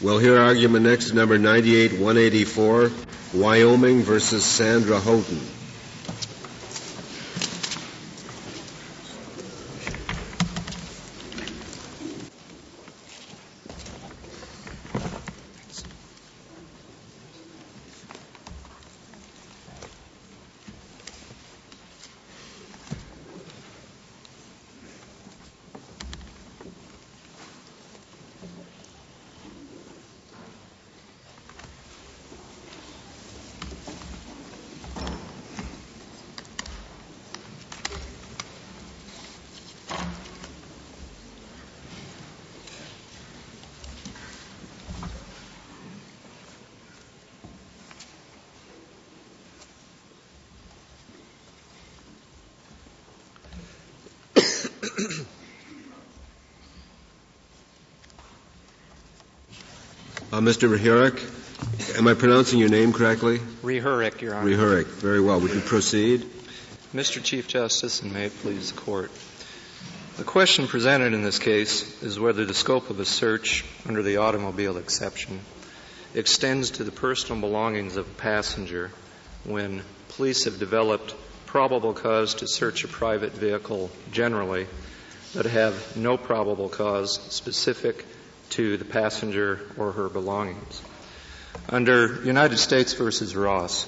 [0.00, 2.90] We'll hear argument next, number 98 184,
[3.34, 5.40] Wyoming versus Sandra Houghton.
[60.31, 60.68] Uh, Mr.
[60.68, 63.38] Rehurek, am I pronouncing your name correctly?
[63.62, 64.50] Rehurek, Your Honor.
[64.50, 65.40] Rehurek, very well.
[65.40, 66.22] Would you proceed?
[66.92, 67.22] Mr.
[67.22, 69.12] Chief Justice, and may it please the Court.
[70.16, 74.16] The question presented in this case is whether the scope of a search under the
[74.16, 75.38] automobile exception
[76.12, 78.90] extends to the personal belongings of a passenger
[79.44, 81.14] when police have developed
[81.46, 84.66] probable cause to search a private vehicle generally,
[85.36, 88.04] but have no probable cause specific
[88.52, 90.82] to the passenger or her belongings.
[91.68, 93.86] Under United States versus Ross,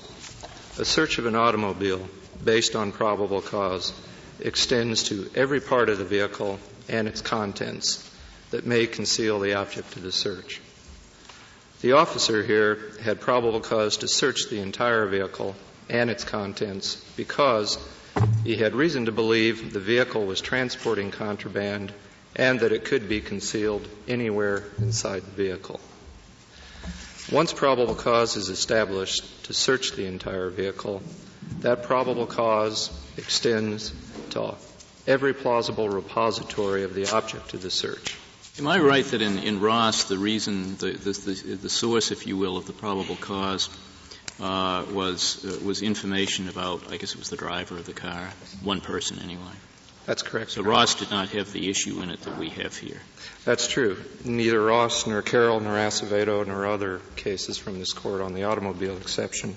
[0.79, 2.07] a search of an automobile
[2.43, 3.93] based on probable cause
[4.41, 8.11] extends to every part of the vehicle and its contents
[8.51, 10.61] that may conceal the object of the search.
[11.81, 15.55] The officer here had probable cause to search the entire vehicle
[15.91, 17.79] and its contents because
[18.45, 21.93] he had reason to believe the vehicle was transporting contraband
[22.37, 25.81] and that it could be concealed anywhere inside the vehicle.
[27.33, 31.03] Once probable cause is established to search the entire vehicle,
[31.61, 33.95] that probable cause extends
[34.31, 34.55] to
[35.07, 38.17] every plausible repository of the object of the search.
[38.59, 42.37] Am I right that in, in Ross, the reason, the, the, the, source, if you
[42.37, 43.69] will, of the probable cause
[44.41, 48.31] uh, was uh, was information about, I guess it was the driver of the car,
[48.63, 49.57] one person anyway.
[50.07, 50.51] That's correct.
[50.51, 53.01] So Ross did not have the issue in it that we have here.
[53.45, 53.97] That's true.
[54.25, 58.97] Neither Ross nor Carroll nor Acevedo nor other cases from this court on the automobile
[58.99, 59.55] exception.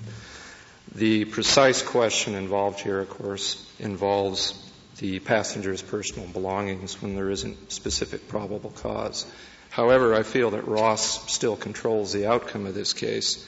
[0.94, 4.54] The precise question involved here, of course, involves
[4.98, 9.30] the passenger's personal belongings when there isn't specific probable cause.
[9.68, 13.46] However, I feel that Ross still controls the outcome of this case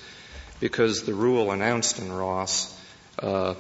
[0.61, 2.79] because the rule announced in Ross
[3.19, 3.55] uh,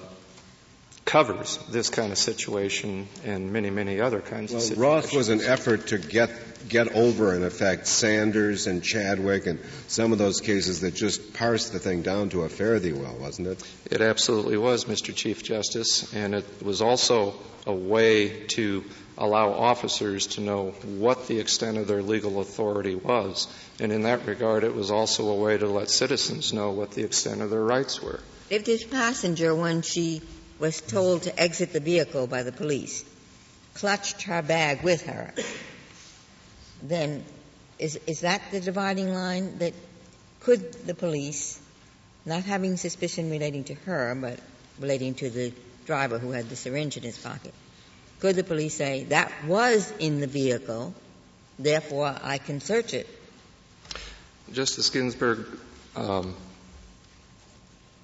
[1.10, 4.78] covers this kind of situation and many, many other kinds well, of situations.
[4.78, 6.31] Ross was an effort to get
[6.69, 11.72] get over, in effect, Sanders and Chadwick and some of those cases that just parsed
[11.72, 13.62] the thing down to a fare thee well, wasn't it?
[13.91, 15.12] It absolutely was, Mr.
[15.12, 17.34] Chief Justice, and it was also
[17.66, 18.84] a way to
[19.19, 23.48] allow officers to know what the extent of their legal authority was.
[23.81, 27.03] And in that regard, it was also a way to let citizens know what the
[27.03, 28.21] extent of their rights were.
[28.48, 30.22] If this passenger, when she
[30.60, 33.04] was told to exit the vehicle by the police,
[33.75, 35.32] clutched her bag with her,
[36.82, 37.25] then
[37.78, 39.72] is, is that the dividing line that
[40.41, 41.59] could the police,
[42.26, 44.38] not having suspicion relating to her, but
[44.78, 45.53] relating to the
[45.87, 47.54] driver who had the syringe in his pocket,
[48.21, 50.94] could the police say, that was in the vehicle,
[51.59, 53.09] therefore I can search it?
[54.53, 55.47] Justice Ginsburg,
[55.97, 56.34] um,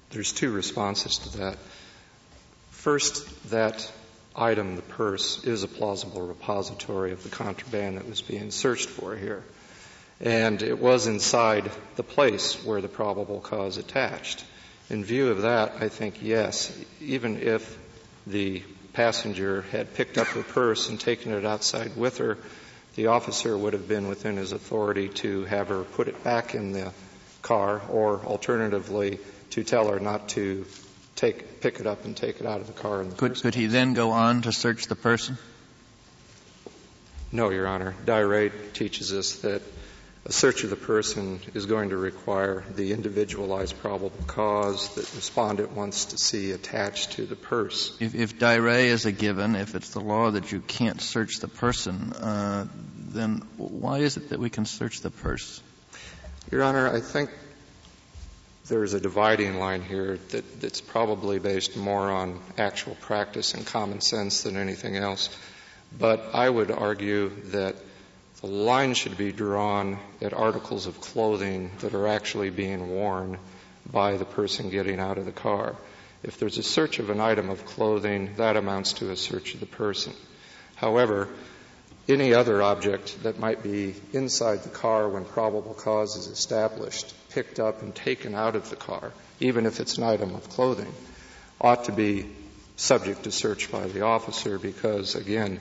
[0.09, 1.57] there's two responses to that.
[2.87, 3.91] First, that
[4.33, 9.13] item, the purse, is a plausible repository of the contraband that was being searched for
[9.13, 9.43] here.
[10.21, 14.41] And it was inside the place where the probable cause attached.
[14.89, 16.71] In view of that, I think yes,
[17.01, 17.77] even if
[18.25, 22.37] the passenger had picked up her purse and taken it outside with her,
[22.95, 26.71] the officer would have been within his authority to have her put it back in
[26.71, 26.93] the
[27.41, 29.19] car or alternatively
[29.49, 30.65] to tell her not to
[31.17, 33.03] take, pick it up and take it out of the car.
[33.03, 35.37] The could, could he then go on to search the person?
[37.31, 37.93] No, Your Honor.
[38.05, 39.61] Dye teaches us that
[40.25, 45.71] a search of the person is going to require the individualized probable cause that respondent
[45.71, 47.95] wants to see attached to the purse.
[47.99, 52.13] If, if is a given, if it's the law that you can't search the person,
[52.13, 52.67] uh,
[53.09, 55.61] then why is it that we can search the purse?
[56.51, 57.29] Your Honor, I think
[58.67, 63.65] there is a dividing line here that, that's probably based more on actual practice and
[63.65, 65.29] common sense than anything else.
[65.97, 67.75] But I would argue that
[68.41, 73.39] the line should be drawn at articles of clothing that are actually being worn
[73.91, 75.75] by the person getting out of the car.
[76.23, 79.59] If there's a search of an item of clothing, that amounts to a search of
[79.59, 80.13] the person.
[80.75, 81.29] However,
[82.09, 87.59] any other object that might be inside the car when probable cause is established, picked
[87.59, 90.91] up and taken out of the car, even if it's an item of clothing,
[91.61, 92.25] ought to be
[92.77, 95.59] subject to search by the officer because, again,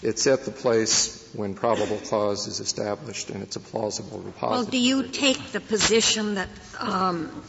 [0.00, 4.62] it's at the place when probable cause is established and it's a plausible repository.
[4.62, 6.48] Well, do you take the position that
[6.78, 7.42] um,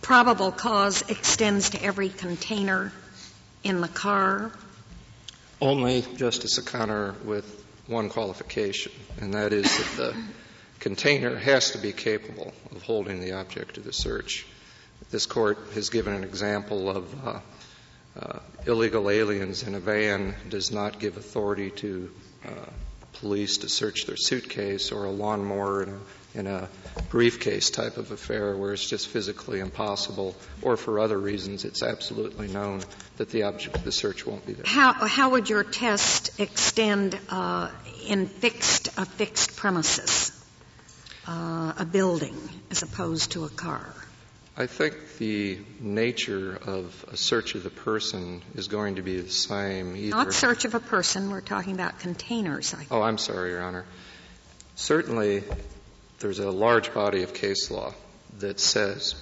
[0.00, 2.90] probable cause extends to every container
[3.62, 4.50] in the car?
[5.60, 7.44] Only, Justice O'Connor, with
[7.86, 10.16] one qualification, and that is that the
[10.84, 14.44] container has to be capable of holding the object of the search.
[15.10, 17.40] This court has given an example of uh,
[18.20, 22.10] uh, illegal aliens in a van does not give authority to
[22.44, 22.50] uh,
[23.14, 26.68] police to search their suitcase or a lawnmower in a, in a
[27.08, 32.48] briefcase type of affair where it's just physically impossible or for other reasons it's absolutely
[32.48, 32.82] known
[33.16, 34.66] that the object of the search won't be there.
[34.66, 37.70] How, how would your test extend uh,
[38.06, 40.43] in fixed, a fixed premises,
[41.26, 42.36] uh, a building,
[42.70, 43.94] as opposed to a car?
[44.56, 49.30] I think the nature of a search of the person is going to be the
[49.30, 49.96] same.
[49.96, 50.10] Either.
[50.16, 51.30] Not search of a person.
[51.30, 52.74] We're talking about containers.
[52.90, 53.84] oh, I'm sorry, Your Honor.
[54.76, 55.42] Certainly,
[56.20, 57.94] there's a large body of case law
[58.38, 59.14] that says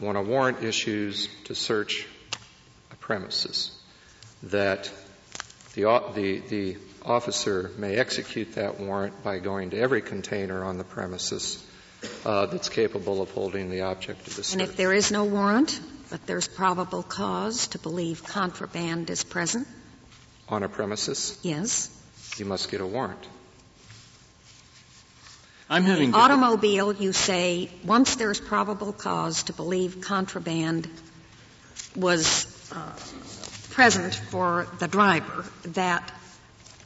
[0.00, 2.06] when a warrant issues to search
[2.92, 3.70] a premises,
[4.42, 4.90] that
[5.74, 5.82] the,
[6.14, 11.64] the, the officer may execute that warrant by going to every container on the premises
[12.24, 14.60] uh, that's capable of holding the object of the search.
[14.60, 15.80] And if there is no warrant,
[16.10, 19.66] but there's probable cause to believe contraband is present?
[20.48, 21.38] On a premises?
[21.42, 21.90] Yes.
[22.36, 23.26] You must get a warrant.
[25.68, 26.92] I'm having automobile.
[26.92, 30.88] You say once there's probable cause to believe contraband
[31.96, 32.92] was uh,
[33.70, 36.12] present for the driver, that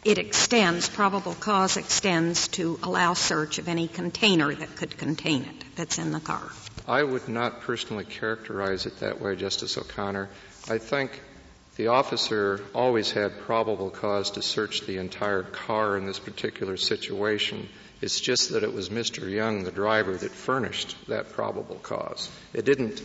[0.05, 5.65] it extends, probable cause extends to allow search of any container that could contain it
[5.77, 6.43] that's in the car.
[6.89, 10.29] I would not personally characterize it that way, Justice O'Connor.
[10.69, 11.21] I think
[11.77, 17.69] the officer always had probable cause to search the entire car in this particular situation.
[18.01, 19.31] It's just that it was Mr.
[19.31, 22.31] Young, the driver, that furnished that probable cause.
[22.55, 23.03] It didn't,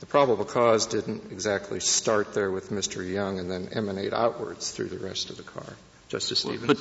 [0.00, 3.06] the probable cause didn't exactly start there with Mr.
[3.06, 5.72] Young and then emanate outwards through the rest of the car.
[6.08, 6.66] Justice Stevens?
[6.66, 6.78] But,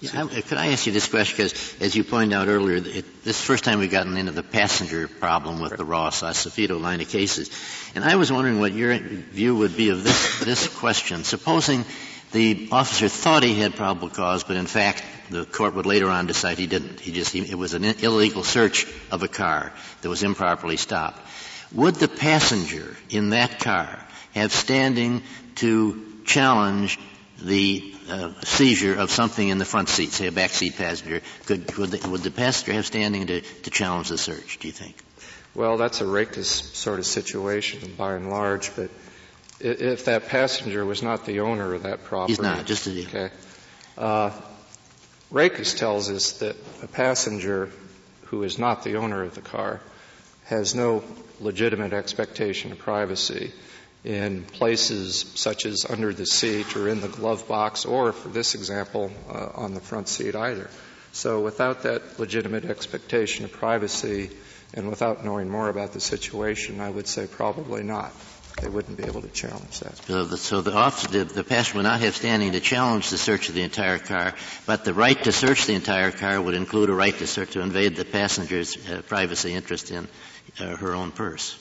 [0.00, 1.36] yeah, could I ask you this question?
[1.36, 5.08] Because, as you pointed out earlier, it, this first time we've gotten into the passenger
[5.08, 7.50] problem with the Ross uh, Acevedo line of cases.
[7.94, 11.24] And I was wondering what your view would be of this, this question.
[11.24, 11.84] Supposing
[12.32, 16.26] the officer thought he had probable cause, but in fact the court would later on
[16.26, 17.00] decide he didn't.
[17.00, 19.72] He just, he, it was an illegal search of a car
[20.02, 21.20] that was improperly stopped.
[21.72, 24.04] Would the passenger in that car
[24.34, 25.22] have standing
[25.56, 26.98] to challenge
[27.42, 31.90] the uh, seizure of something in the front seat, say a backseat passenger, could, would,
[31.90, 34.96] the, would the passenger have standing to, to challenge the search, do you think?
[35.54, 38.90] Well, that's a Rakas sort of situation by and large, but
[39.58, 42.32] if that passenger was not the owner of that property.
[42.32, 43.30] He's not, just a Okay.
[43.98, 44.30] Uh,
[45.32, 47.70] Rakas tells us that a passenger
[48.26, 49.80] who is not the owner of the car
[50.44, 51.02] has no
[51.40, 53.52] legitimate expectation of privacy
[54.04, 58.54] in places such as under the seat or in the glove box or, for this
[58.54, 60.70] example, uh, on the front seat either.
[61.12, 64.30] So without that legitimate expectation of privacy
[64.74, 68.12] and without knowing more about the situation, I would say probably not.
[68.60, 69.96] They wouldn't be able to challenge that.
[69.96, 73.16] So the, so the, officer, the, the passenger would not have standing to challenge the
[73.16, 74.34] search of the entire car,
[74.66, 77.60] but the right to search the entire car would include a right to search to
[77.60, 80.08] invade the passenger's uh, privacy interest in
[80.58, 81.56] uh, her own purse.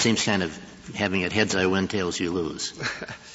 [0.00, 0.58] Seems kind of
[0.94, 2.72] having it heads I win, tails you lose.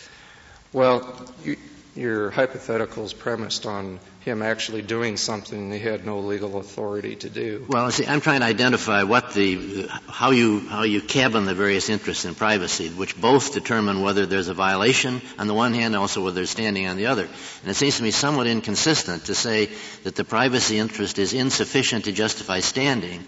[0.73, 1.57] well, you,
[1.95, 7.29] your hypothetical is premised on him actually doing something he had no legal authority to
[7.29, 7.65] do.
[7.69, 11.89] Well, see, I'm trying to identify what the how you how you cabin the various
[11.89, 15.97] interests in privacy, which both determine whether there's a violation on the one hand, and
[15.97, 17.25] also whether there's standing on the other.
[17.61, 19.69] And it seems to me somewhat inconsistent to say
[20.03, 23.23] that the privacy interest is insufficient to justify standing,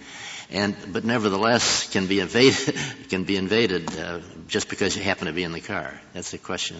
[0.51, 2.75] and but nevertheless can be invaded
[3.09, 5.99] can be invaded uh, just because you happen to be in the car.
[6.13, 6.77] That's the question.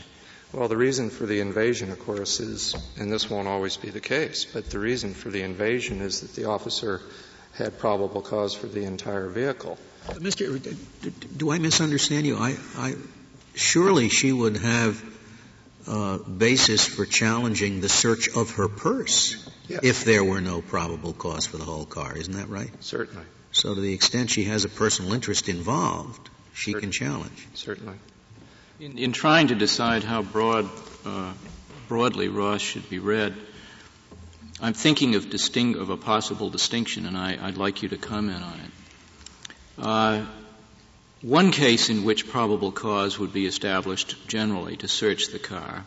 [0.54, 4.00] Well, the reason for the invasion, of course, is, and this won't always be the
[4.00, 7.02] case, but the reason for the invasion is that the officer
[7.54, 9.78] had probable cause for the entire vehicle.
[10.12, 10.58] Mr.
[11.36, 12.38] Do I misunderstand you?
[12.38, 12.96] I, I
[13.56, 15.04] surely she would have
[15.86, 19.82] uh, basis for challenging the search of her purse Yes.
[19.84, 22.16] if there were no probable cause for the whole car.
[22.18, 22.72] Isn't that right?
[22.80, 23.26] Certainly,
[23.58, 27.48] So to the extent she has a personal interest involved, she can challenge.
[27.56, 27.96] certainly.
[28.80, 30.70] In, in trying to decide how broad,
[31.04, 31.34] uh,
[31.88, 33.34] broadly Ross should be read,
[34.62, 38.44] I'm thinking of, distinct, of a possible distinction, and I, would like you to comment
[38.44, 38.72] on it.
[39.80, 40.26] Uh,
[41.24, 45.84] one case in which probable cause would be established generally to search the car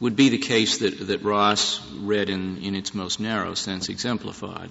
[0.00, 4.70] would be the case that, that Ross read in, in its most narrow sense exemplified.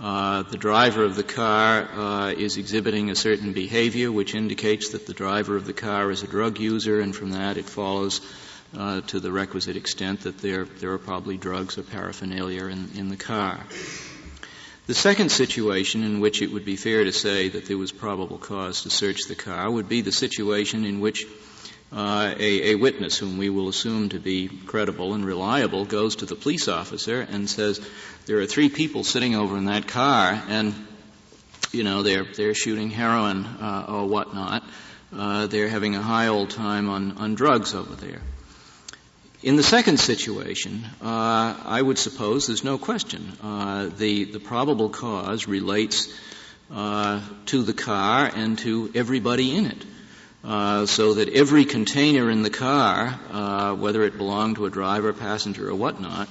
[0.00, 5.06] Uh, the driver of the car uh, is exhibiting a certain behavior which indicates that
[5.06, 8.20] the driver of the car is a drug user, and from that it follows
[8.76, 13.08] uh, to the requisite extent that there, there are probably drugs or paraphernalia in, in
[13.08, 13.58] the car.
[14.86, 18.38] The second situation in which it would be fair to say that there was probable
[18.38, 21.26] cause to search the car would be the situation in which
[21.92, 26.26] uh, a, a, witness whom we will assume to be credible and reliable goes to
[26.26, 27.80] the police officer and says,
[28.26, 30.74] there are three people sitting over in that car and,
[31.72, 34.64] you know, they're, they're shooting heroin uh, or whatnot.
[35.16, 38.20] Uh, they're having a high old time on, on drugs over there.
[39.42, 43.32] In the second situation, uh, I would suppose there's no question.
[43.42, 46.12] Uh, the, the probable cause relates
[46.70, 49.84] uh, to the car and to everybody in it.
[50.44, 55.12] Uh, so that every container in the car, uh, whether it belonged to a driver,
[55.12, 56.28] passenger, or whatnot,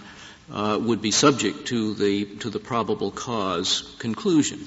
[0.51, 4.59] uh, would be subject to the, to the probable cause conclusion.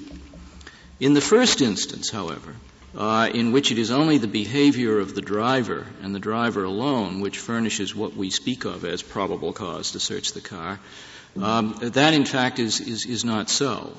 [0.99, 2.55] In the first instance, however,
[2.95, 7.21] uh, in which it is only the behavior of the driver and the driver alone
[7.21, 10.79] which furnishes what we speak of as probable cause to search the car.
[11.41, 13.95] Um, that, in fact, is, is, is not so.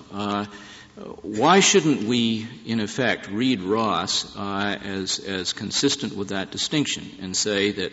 [0.94, 7.34] Why shouldn't we, in effect, read Ross uh, as, as consistent with that distinction and
[7.34, 7.92] say that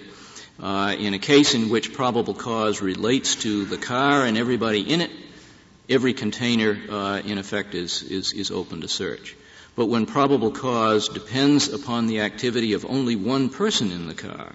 [0.62, 5.00] uh, in a case in which probable cause relates to the car and everybody in
[5.00, 5.12] it,
[5.88, 9.34] every container, uh, in effect, is, is, is open to search?
[9.78, 14.52] But when probable cause depends upon the activity of only one person in the car,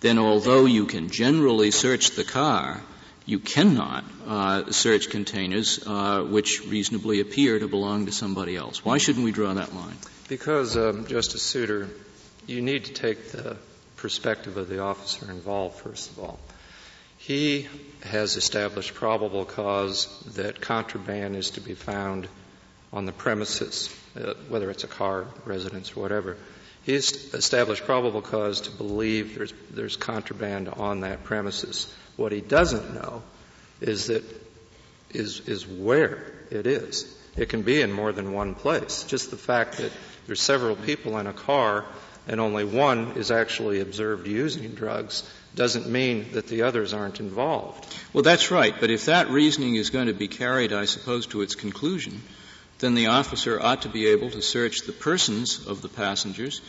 [0.00, 2.82] then although you can generally search the car,
[3.26, 8.84] you cannot uh, search containers uh, which reasonably appear to belong to somebody else.
[8.84, 9.96] Why shouldn't we draw that line?
[10.28, 11.88] Because, um, Justice Souter,
[12.46, 13.56] you need to take the
[13.96, 16.38] perspective of the officer involved, first of all.
[17.18, 17.68] He
[18.02, 22.28] has established probable cause that contraband is to be found
[22.92, 26.36] on the premises uh, whether it's a car, residence, or whatever.
[26.82, 31.92] He's established probable cause to believe there's, there's contraband on that premises.
[32.16, 33.22] What he doesn't know
[33.80, 34.24] is that
[35.10, 37.16] is, is where it is.
[37.36, 39.04] It can be in more than one place.
[39.04, 39.92] Just the fact that
[40.26, 41.84] there's several people in a car
[42.28, 47.86] and only one is actually observed using drugs doesn't mean that the others aren't involved.
[48.12, 48.74] Well, that's right.
[48.78, 52.20] But if that reasoning is going to be carried, I suppose, to its conclusion,
[52.80, 56.60] then the officer ought to be able to search the persons of the passengers,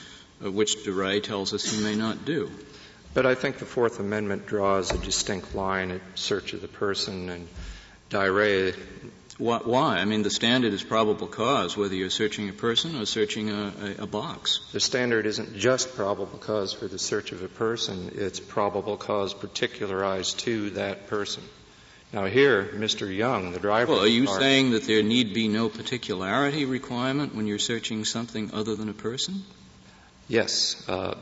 [0.44, 2.52] uh, which Di Re tells us he may not do.
[3.14, 7.30] But I think the Fourth Amendment draws a distinct line at search of the person,
[7.30, 7.48] and
[8.10, 8.74] Di Re.
[9.38, 9.98] Why?
[9.98, 13.74] I mean, the standard is probable cause, whether you're searching a person or searching a,
[14.00, 14.60] a, a box.
[14.72, 19.34] The standard isn't just probable cause for the search of a person, it's probable cause
[19.34, 21.44] particularized to that person.
[22.14, 23.14] Now here, Mr.
[23.16, 23.94] Young, the driver.
[23.94, 28.52] Well, are you saying that there need be no particularity requirement when you're searching something
[28.54, 29.44] other than a person?
[30.28, 30.84] Yes.
[30.90, 31.16] Uh,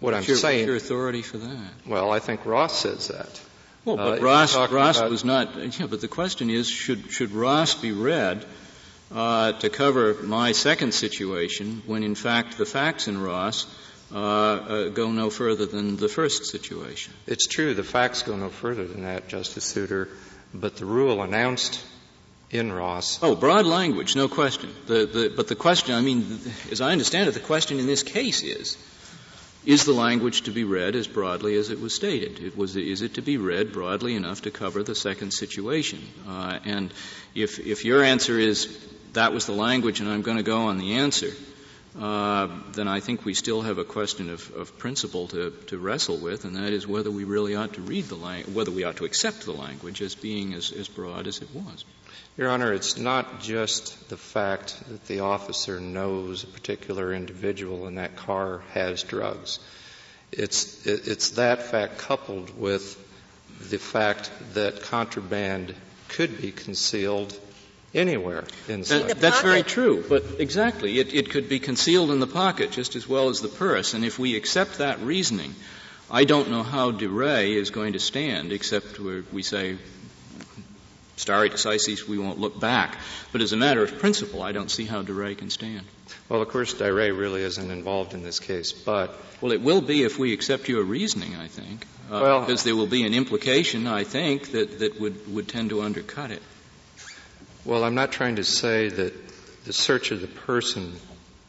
[0.00, 0.60] what what's I'm your, saying.
[0.60, 1.70] What's your authority for that?
[1.86, 3.40] Well, I think Ross says that.
[3.84, 5.78] Well, but uh, Ross, Ross was not.
[5.78, 8.44] Yeah, but the question is, should should Ross be read
[9.14, 13.66] uh, to cover my second situation when, in fact, the facts in Ross
[14.12, 17.12] uh, uh, go no further than the first situation.
[17.26, 20.08] It's true, the facts go no further than that, Justice Souter,
[20.54, 21.84] but the rule announced
[22.50, 23.18] in Ross.
[23.22, 24.70] Oh, broad language, no question.
[24.86, 26.38] The, the, but the question, I mean,
[26.70, 28.76] as I understand it, the question in this case is,
[29.64, 32.38] is the language to be read as broadly as it was stated?
[32.38, 36.00] It was, is it to be read broadly enough to cover the second situation?
[36.28, 36.94] Uh, and
[37.34, 38.68] if, if your answer is
[39.14, 41.32] that was the language and I'm going to go on the answer,
[41.98, 46.18] uh, then I think we still have a question of, of principle to, to, wrestle
[46.18, 48.96] with, and that is whether we really ought to read the language, whether we ought
[48.96, 51.84] to accept the language as being as, as broad as it was.
[52.36, 57.94] Your Honor, it's not just the fact that the officer knows a particular individual in
[57.94, 59.58] that car has drugs.
[60.32, 63.02] It's, it's that fact coupled with
[63.70, 65.74] the fact that contraband
[66.08, 67.38] could be concealed
[67.96, 69.08] anywhere inside.
[69.08, 70.98] That, that's very true, but exactly.
[70.98, 74.04] It, it could be concealed in the pocket just as well as the purse, and
[74.04, 75.54] if we accept that reasoning,
[76.10, 79.76] I don't know how Di Re is going to stand, except where we say,
[81.16, 82.98] stare decisis, we won't look back.
[83.32, 85.84] But as a matter of principle, I don't see how Di Re can stand.
[86.28, 89.18] Well, of course, Di Re really isn't involved in this case, but.
[89.40, 91.84] Well, it will be if we accept your reasoning, I think.
[92.08, 95.70] Uh, well, because there will be an implication, I think, that, that would, would tend
[95.70, 96.42] to undercut it.
[97.66, 99.12] Well, I'm not trying to say that
[99.64, 100.94] the search of the person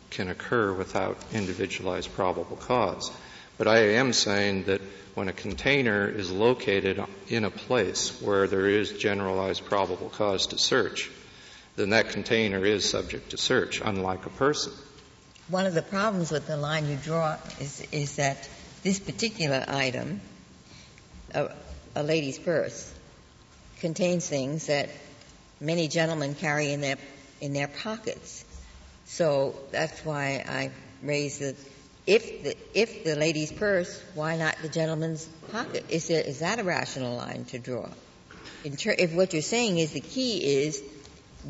[0.10, 3.12] can occur without individualized probable cause.
[3.60, 4.82] But I am saying that
[5.14, 10.58] when a container is located in a place where there is generalized probable cause to
[10.58, 11.12] search,
[11.76, 14.74] then that container is subject to search, unlike a person.
[15.50, 18.50] One of the problems with the line you draw is, is that
[18.82, 20.22] this particular item,
[21.36, 21.52] a,
[21.96, 22.92] a lady's purse,
[23.82, 24.90] contains things that
[25.60, 26.98] many gentlemen carry in their
[27.42, 28.46] in their pockets.
[29.06, 30.72] So that's why I
[31.02, 31.56] raised the
[32.06, 35.86] if the if the lady's purse, why not the gentleman's pocket?
[35.90, 37.90] Is there is that a rational line to draw?
[38.78, 40.82] Ter- if what you're saying is the key is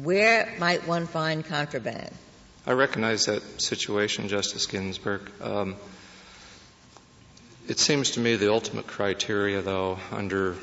[0.03, 2.13] where might one find contraband?
[2.65, 5.31] I recognize that situation, Justice Ginsburg.
[5.41, 5.77] Um,
[7.67, 10.55] it seems to me the ultimate criteria, though, under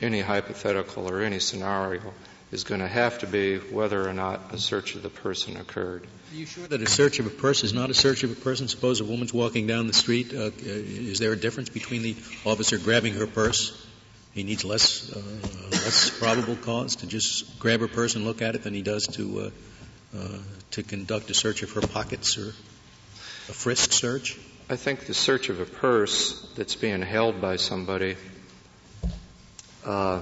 [0.00, 2.12] any hypothetical or any scenario,
[2.52, 6.06] is going to have to be whether or not a search of the person occurred.
[6.30, 8.34] Are you sure that a search of a purse is not a search of a
[8.34, 8.68] person?
[8.68, 10.34] Suppose a woman's walking down the street.
[10.34, 13.86] Uh, is there a difference between the officer grabbing her purse?
[14.34, 15.20] He needs less uh,
[15.72, 19.06] less probable cause to just grab her purse and look at it than he does
[19.08, 19.52] to
[20.14, 20.38] uh, uh
[20.70, 24.38] to conduct a search of her pockets or a frisk search.
[24.70, 28.16] I think the search of a purse that's being held by somebody
[29.84, 30.20] uh,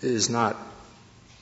[0.00, 0.56] is not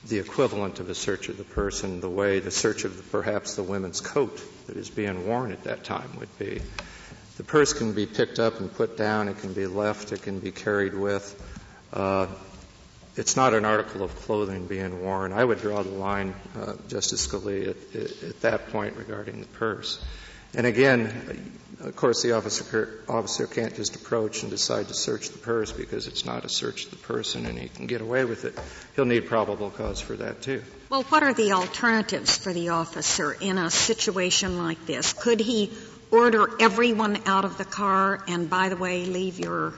[0.07, 3.55] the equivalent of a search of the person the way the search of the, perhaps
[3.55, 6.61] the women's coat that is being worn at that time would be.
[7.37, 10.39] The purse can be picked up and put down, it can be left, it can
[10.39, 11.41] be carried with.
[11.91, 12.27] Uh,
[13.17, 15.33] it's not an article of clothing being worn.
[15.33, 20.03] I would draw the line, uh, Justice Scalia, at, at, that point regarding the purse.
[20.53, 25.37] And again, of course, the officer, officer can't just approach and decide to search the
[25.37, 28.45] purse because it's not a search of the person and he can get away with
[28.45, 28.57] it.
[28.95, 30.63] He'll need probable cause for that too.
[30.89, 35.13] Well, what are the alternatives for the officer in a situation like this?
[35.13, 35.71] Could he
[36.11, 39.73] order everyone out of the car and, by the way, leave your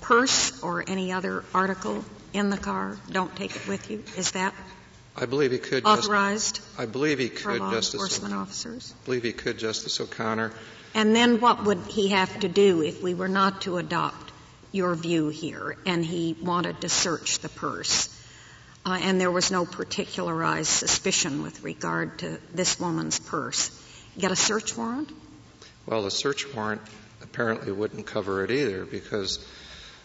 [0.00, 2.96] purse or any other article in the car?
[3.10, 4.04] Don't take it with you.
[4.16, 4.54] Is that
[5.16, 5.84] I believe he could.
[5.84, 6.56] Authorized.
[6.56, 7.94] Just, I believe he could, law Justice.
[7.94, 8.94] Enforcement officers.
[9.02, 10.52] I believe he could, Justice O'Connor.
[10.94, 14.32] And then what would he have to do if we were not to adopt
[14.72, 18.08] your view here and he wanted to search the purse?
[18.86, 23.70] Uh, and there was no particularized suspicion with regard to this woman's purse.
[24.18, 25.10] Get a search warrant?
[25.86, 26.82] Well, the search warrant
[27.22, 29.44] apparently wouldn't cover it either because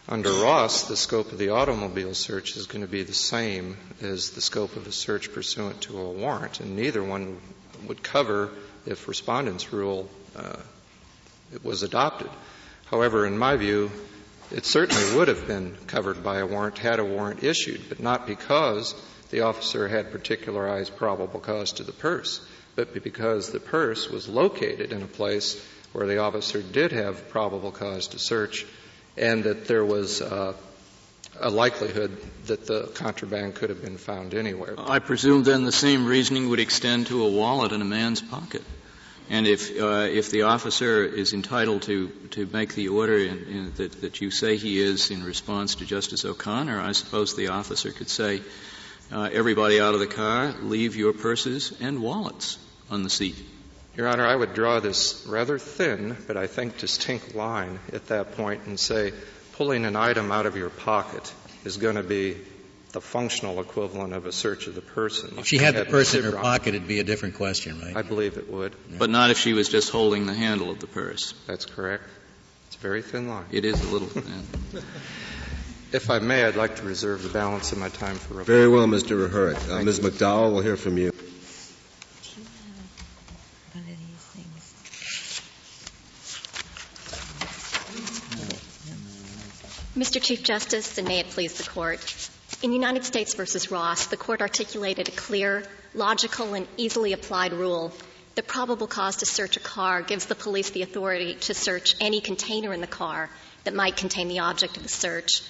[0.09, 4.31] under Ross, the scope of the automobile search is going to be the same as
[4.31, 7.39] the scope of a search pursuant to a warrant, and neither one
[7.87, 8.49] would cover
[8.87, 10.57] if respondent's rule uh,
[11.61, 12.29] was adopted.
[12.87, 13.91] However, in my view,
[14.51, 18.25] it certainly would have been covered by a warrant had a warrant issued, but not
[18.25, 18.95] because
[19.29, 22.43] the officer had particularized probable cause to the purse,
[22.75, 27.71] but because the purse was located in a place where the officer did have probable
[27.71, 28.65] cause to search
[29.19, 30.53] and that there was uh,
[31.39, 34.75] a likelihood that the contraband could have been found anywhere.
[34.77, 38.63] I presume then the same reasoning would extend to a wallet in a man's pocket.
[39.29, 43.73] And if uh, if the officer is entitled to to make the order in, in
[43.75, 47.91] that that you say he is in response to Justice O'Connor, I suppose the officer
[47.91, 48.41] could say,
[49.11, 52.57] uh, "Everybody out of the car, leave your purses and wallets
[52.89, 53.35] on the seat."
[53.99, 58.37] Your Honor, I would draw this rather thin, but I think distinct line at that
[58.37, 59.11] point and say
[59.57, 61.33] pulling an item out of your pocket
[61.65, 62.37] is going to be
[62.93, 65.37] the functional equivalent of a search of the person.
[65.37, 67.97] If she had the purse in her pocket, it'd be a different question, right?
[67.97, 68.73] I believe it would.
[68.97, 71.33] But not if she was just holding the handle of the purse.
[71.45, 72.05] That's correct.
[72.67, 73.47] It's a very thin line.
[73.51, 74.81] It is a little thin.
[75.91, 78.55] if I may, I'd like to reserve the balance of my time for rebuttal.
[78.55, 79.27] Very well, Mr.
[79.27, 79.69] Rehurek.
[79.69, 79.99] Uh, Ms.
[79.99, 81.11] McDowell, we'll hear from you.
[90.09, 90.23] Mr.
[90.23, 92.29] Chief Justice, and may it please the Court.
[92.63, 93.43] In United States v.
[93.69, 97.93] Ross, the Court articulated a clear, logical, and easily applied rule
[98.33, 102.21] that probable cause to search a car gives the police the authority to search any
[102.21, 103.29] container in the car
[103.65, 105.43] that might contain the object of the search.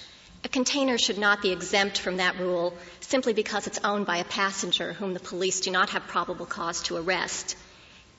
[0.44, 4.24] A container should not be exempt from that rule simply because it's owned by a
[4.24, 7.56] passenger whom the police do not have probable cause to arrest.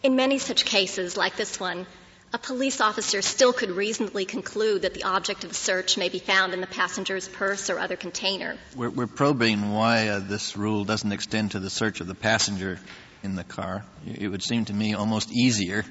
[0.01, 1.85] In many such cases, like this one,
[2.33, 6.19] a police officer still could reasonably conclude that the object of the search may be
[6.19, 8.57] found in the passenger's purse or other container.
[8.75, 12.79] We're, we're probing why uh, this rule doesn't extend to the search of the passenger
[13.21, 13.83] in the car.
[14.05, 15.83] It would seem to me almost easier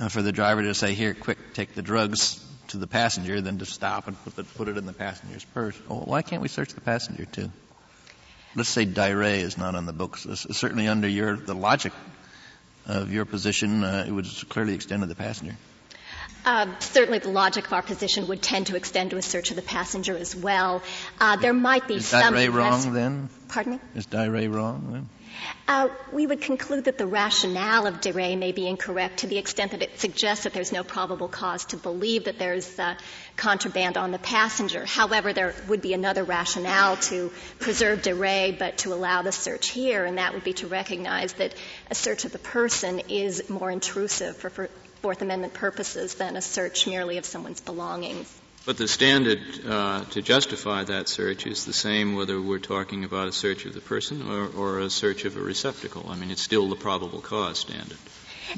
[0.00, 3.58] uh, for the driver to say, here, quick, take the drugs to the passenger than
[3.58, 5.78] to stop and put, the, put it in the passenger's purse.
[5.88, 7.50] Well, why can't we search the passenger too?
[8.54, 10.26] Let's say Di Re is not on the books.
[10.34, 11.92] Certainly under your, the logic
[12.88, 15.56] of your position, uh, it would clearly extend to the passenger.
[16.44, 19.56] Uh, certainly, the logic of our position would tend to extend to a search of
[19.56, 20.82] the passenger as well.
[21.20, 22.36] Uh, there might be some is some.
[22.36, 23.28] Is wrong then?
[23.48, 23.80] Pardon me?
[23.94, 25.08] Is Di Re wrong then?
[25.66, 29.36] Uh, we would conclude that the rationale of Di Re may be incorrect to the
[29.36, 32.94] extent that it suggests that there's no probable cause to believe that there's uh,
[33.36, 34.84] contraband on the passenger.
[34.86, 39.68] However, there would be another rationale to preserve Di Re but to allow the search
[39.68, 41.54] here, and that would be to recognize that
[41.90, 44.70] a search of the person is more intrusive for
[45.02, 48.34] Fourth Amendment purposes than a search merely of someone's belongings.
[48.66, 53.28] But the standard uh, to justify that search is the same whether we're talking about
[53.28, 56.06] a search of the person or, or a search of a receptacle.
[56.08, 57.96] I mean, it's still the probable cause standard.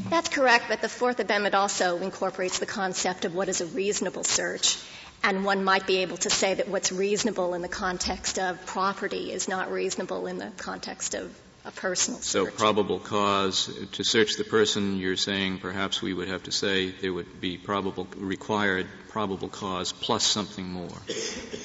[0.09, 4.25] That's correct, but the Fourth Amendment also incorporates the concept of what is a reasonable
[4.25, 4.79] search.
[5.23, 9.33] And one might be able to say that what's reasonable in the context of property
[9.33, 12.53] is not reasonable in the context of a personal search.
[12.53, 16.91] So probable cause to search the person, you're saying perhaps we would have to say
[16.91, 20.89] there would be probable required probable cause plus something more.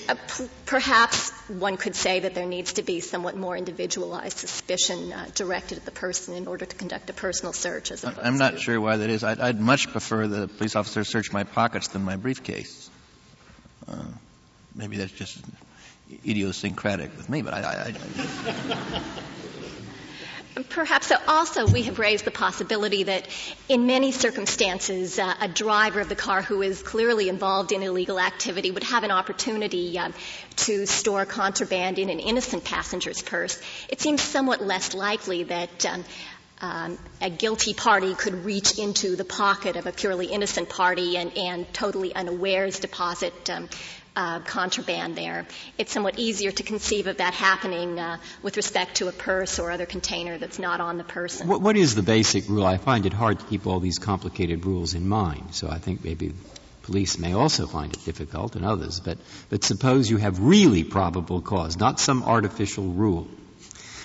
[0.09, 5.13] Uh, p- perhaps one could say that there needs to be somewhat more individualized suspicion
[5.13, 7.91] uh, directed at the person in order to conduct a personal search.
[7.91, 9.23] As I'm not sure why that is.
[9.23, 12.89] I'd, I'd, much prefer the police officer search my pockets than my briefcase.
[13.87, 14.05] Uh,
[14.73, 15.37] maybe that's just
[16.27, 19.03] idiosyncratic with me, but I, I, I
[20.69, 23.27] Perhaps also we have raised the possibility that
[23.67, 28.19] in many circumstances uh, a driver of the car who is clearly involved in illegal
[28.19, 30.11] activity would have an opportunity uh,
[30.55, 33.61] to store contraband in an innocent passenger's purse.
[33.89, 36.05] It seems somewhat less likely that um,
[36.61, 41.37] um, a guilty party could reach into the pocket of a purely innocent party and,
[41.37, 43.67] and totally unawares deposit um,
[44.15, 45.45] uh, contraband there.
[45.77, 49.71] It's somewhat easier to conceive of that happening uh, with respect to a purse or
[49.71, 51.47] other container that's not on the person.
[51.47, 52.65] What, what is the basic rule?
[52.65, 56.03] I find it hard to keep all these complicated rules in mind, so I think
[56.03, 56.33] maybe
[56.83, 58.99] police may also find it difficult and others.
[58.99, 59.17] But,
[59.49, 63.27] but suppose you have really probable cause, not some artificial rule,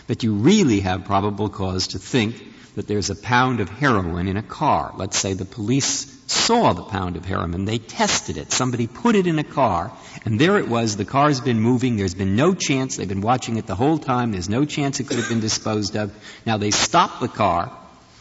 [0.07, 2.43] but you really have probable cause to think
[2.75, 4.95] that there's a pound of heroin in a car.
[4.97, 7.65] Let's say the police saw the pound of heroin.
[7.65, 8.53] They tested it.
[8.53, 9.93] Somebody put it in a car,
[10.25, 10.97] and there it was.
[10.97, 11.97] The car's been moving.
[11.97, 12.97] There's been no chance.
[12.97, 14.33] They've been watching it the whole time.
[14.33, 16.13] There's no chance it could have been disposed of.
[16.47, 17.77] Now they stop the car.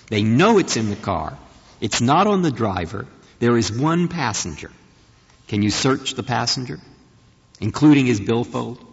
[0.07, 1.37] They know it's in the car.
[1.81, 3.05] It's not on the driver.
[3.39, 4.71] There is one passenger.
[5.47, 6.79] Can you search the passenger,
[7.59, 8.83] including his billfold?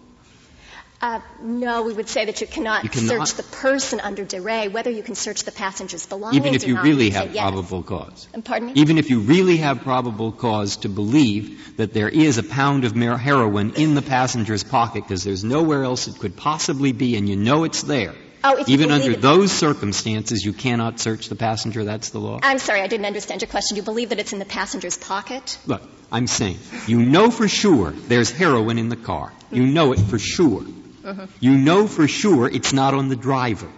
[1.06, 4.40] Uh, no, we would say that you cannot, you cannot, search the person under Di
[4.40, 4.66] Re.
[4.66, 7.42] Whether you can search the passenger's belongings Even if you really have yes.
[7.42, 8.26] probable cause.
[8.34, 8.72] Um, pardon me?
[8.74, 12.96] Even if you really have probable cause to believe that there is a pound of
[12.96, 17.36] heroin in the passenger's pocket because there's nowhere else it could possibly be and you
[17.36, 18.12] know it's there.
[18.42, 21.84] Oh, it's Even under it, those circumstances, you cannot search the passenger.
[21.84, 22.40] That's the law.
[22.42, 23.76] I'm sorry, I didn't understand your question.
[23.76, 25.56] You believe that it's in the passenger's pocket?
[25.66, 29.32] Look, I'm saying you know for sure there's heroin in the car.
[29.52, 30.64] You know it for sure.
[31.06, 31.26] Uh-huh.
[31.38, 33.70] You know for sure it's not on the driver.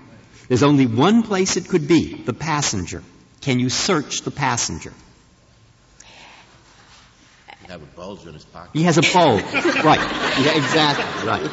[0.49, 3.03] There's only one place it could be, the passenger.
[3.43, 4.95] Can you search the passenger?
[7.61, 8.71] He have a bulge in his pocket.
[8.73, 9.43] He has a bulge.
[9.85, 10.01] right.
[10.41, 11.29] Yeah, exactly.
[11.29, 11.51] Right.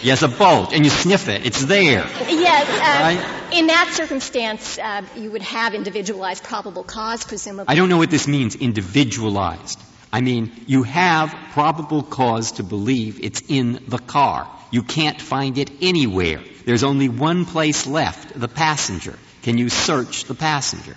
[0.00, 1.46] He has a bulge, and you sniff it.
[1.46, 2.06] It's there.
[2.28, 2.68] Yes.
[2.68, 3.52] Uh, right?
[3.54, 7.72] In that circumstance, uh, you would have individualized probable cause, presumably.
[7.72, 9.80] I don't know what this means, individualized.
[10.12, 14.46] I mean, you have probable cause to believe it's in the car.
[14.70, 16.42] You can't find it anywhere.
[16.64, 19.18] There's only one place left, the passenger.
[19.42, 20.96] Can you search the passenger?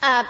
[0.00, 0.24] Uh,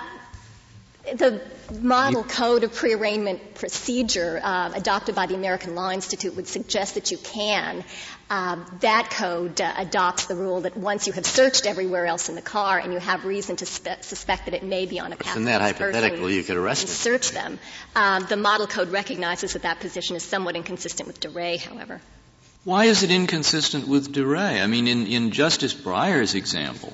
[1.15, 1.41] the
[1.81, 7.11] model code of pre-arraignment procedure uh, adopted by the American Law Institute would suggest that
[7.11, 7.85] you can.
[8.31, 12.35] Uh, that code uh, adopts the rule that once you have searched everywhere else in
[12.35, 15.17] the car and you have reason to spe- suspect that it may be on a
[15.17, 17.59] passenger, in that hypothetical, you could arrest and search them.
[17.95, 22.01] Um, the model code recognizes that that position is somewhat inconsistent with Di Re, however.
[22.65, 24.61] Why is it inconsistent with Di Re?
[24.61, 26.93] I mean, in, in Justice Breyer's example,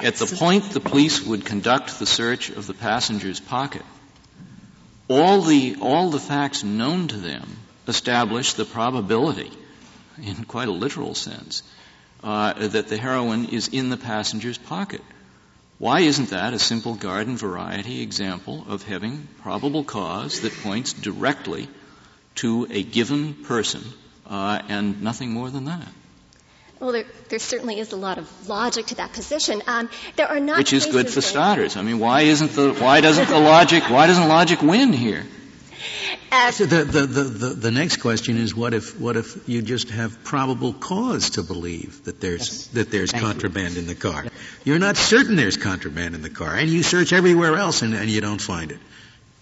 [0.00, 3.82] at the point the police would conduct the search of the passenger's pocket,
[5.08, 7.56] all the, all the facts known to them
[7.88, 9.50] establish the probability,
[10.22, 11.64] in quite a literal sense,
[12.22, 15.02] uh, that the heroin is in the passenger's pocket.
[15.78, 21.68] Why isn't that a simple garden variety example of having probable cause that points directly
[22.36, 23.82] to a given person
[24.28, 25.88] uh, and nothing more than that?
[26.80, 29.62] Well, there, there, certainly is a lot of logic to that position.
[29.66, 31.76] Um, there are not which is good for starters.
[31.76, 35.24] I mean, why isn't the why doesn't the logic why doesn't logic win here?
[36.30, 39.90] Uh, so the, the, the, the, next question is what if what if you just
[39.90, 42.66] have probable cause to believe that there's yes.
[42.68, 43.80] that there's Thank contraband you.
[43.80, 44.26] in the car?
[44.64, 48.10] You're not certain there's contraband in the car, and you search everywhere else and, and
[48.10, 48.80] you don't find it.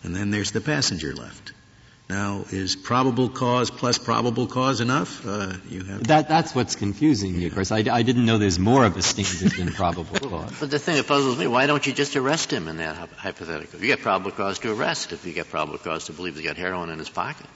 [0.03, 1.54] And then there's the passenger left.
[2.15, 5.27] Now, is probable cause plus probable cause enough?
[5.27, 7.73] Uh, you have that, that's what's confusing me, of course.
[7.73, 10.61] I, I, didn't know there's more of a standard than probable cause.
[10.61, 13.81] But the thing that puzzles me, why don't you just arrest him in that hypothetical?
[13.81, 16.57] You get probable cause to arrest if you get probable cause to believe he's got
[16.57, 17.47] heroin in his pocket.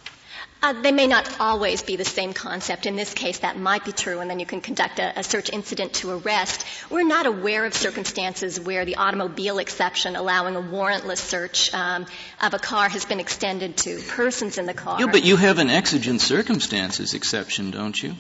[0.61, 2.85] Uh, they may not always be the same concept.
[2.87, 5.51] In this case, that might be true, and then you can conduct a, a, search
[5.51, 6.65] incident to arrest.
[6.91, 12.07] We're not aware of circumstances where the automobile exception, allowing a warrantless search um,
[12.43, 14.99] of a car, has been extended to persons in the car.
[14.99, 18.17] Yeah, but you have an exigent circumstances exception, don't you?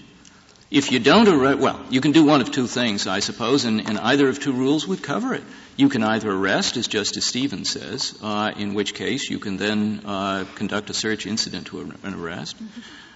[0.70, 3.88] If you don't arrest, well, you can do one of two things, I suppose, and,
[3.88, 5.42] and either of two rules would cover it.
[5.78, 10.02] You can either arrest, as Justice Stevens says, uh, in which case you can then
[10.04, 12.56] uh, conduct a search incident to an arrest.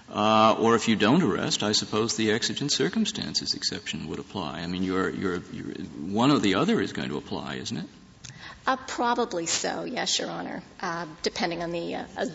[0.09, 4.61] Uh, or if you don't arrest, I suppose the exigent circumstances exception would apply.
[4.61, 5.75] I mean, you're, you're, you're,
[6.07, 7.87] one or the other is going to apply, isn't it?
[8.65, 12.27] Uh, probably so, yes, Your Honor, uh, depending on the uh,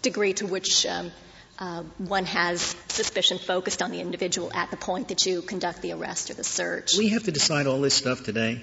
[0.00, 1.12] degree to which um,
[1.58, 5.92] uh, one has suspicion focused on the individual at the point that you conduct the
[5.92, 6.96] arrest or the search.
[6.96, 8.62] We have to decide all this stuff today.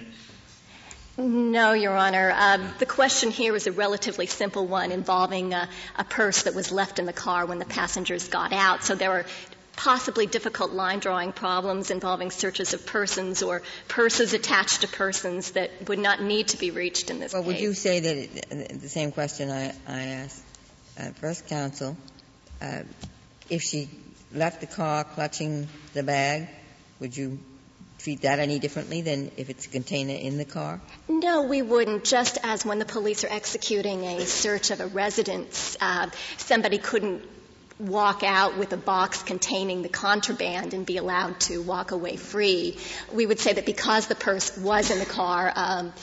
[1.15, 2.33] No, Your Honor.
[2.35, 6.71] Um, the question here is a relatively simple one involving a, a purse that was
[6.71, 8.83] left in the car when the passengers got out.
[8.83, 9.25] So there are
[9.75, 15.87] possibly difficult line drawing problems involving searches of persons or purses attached to persons that
[15.87, 17.47] would not need to be reached in this well, case.
[17.47, 20.43] would you say that it, the same question I, I asked
[20.99, 21.95] uh, first counsel,
[22.61, 22.81] uh,
[23.49, 23.89] if she
[24.33, 26.49] left the car clutching the bag,
[26.99, 27.39] would you
[28.03, 30.81] treat that any differently than if it's a container in the car?
[31.07, 32.03] No, we wouldn't.
[32.03, 37.23] Just as when the police are executing a search of a residence, uh, somebody couldn't
[37.79, 42.77] walk out with a box containing the contraband and be allowed to walk away free.
[43.11, 45.93] We would say that because the purse was in the car, um,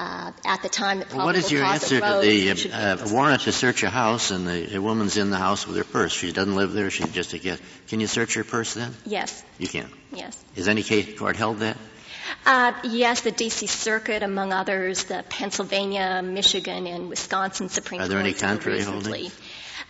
[0.00, 3.42] uh, at the time that probable What is your answer arose, to the uh, warrant
[3.42, 6.12] to search a house and the, a woman's in the house with her purse?
[6.12, 6.90] She doesn't live there.
[6.90, 7.62] She's just a guest.
[7.88, 8.94] Can you search her purse then?
[9.04, 9.44] Yes.
[9.58, 9.90] You can.
[10.12, 10.42] Yes.
[10.56, 11.76] Is any case court held that?
[12.46, 13.66] Uh, yes, the D.C.
[13.66, 18.06] Circuit, among others, the Pennsylvania, Michigan, and Wisconsin Supreme Court.
[18.06, 19.38] Are there Courts any contrary holdings?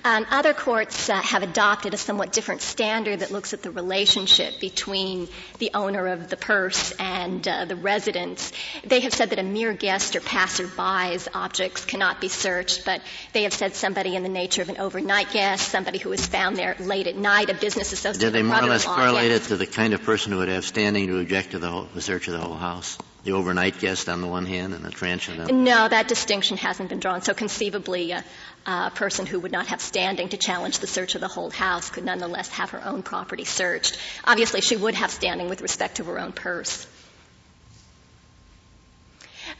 [0.02, 4.58] Um, other courts uh, have adopted a somewhat different standard that looks at the relationship
[4.58, 8.50] between the owner of the purse and uh, the residents.
[8.82, 13.02] They have said that a mere guest or passerby's objects cannot be searched, but
[13.34, 16.56] they have said somebody in the nature of an overnight guest, somebody who was found
[16.56, 18.20] there late at night, a business associate.
[18.20, 20.64] Did they more or less correlate it to the kind of person who would have
[20.64, 22.96] standing to object to the, whole, the search of the whole house?
[23.24, 25.52] The overnight guest on the one hand and the trench on the other?
[25.52, 27.22] No, that distinction hasn't been drawn.
[27.22, 28.22] So conceivably, uh,
[28.66, 31.90] a person who would not have standing to challenge the search of the whole house
[31.90, 33.98] could nonetheless have her own property searched.
[34.24, 36.86] Obviously, she would have standing with respect to her own purse.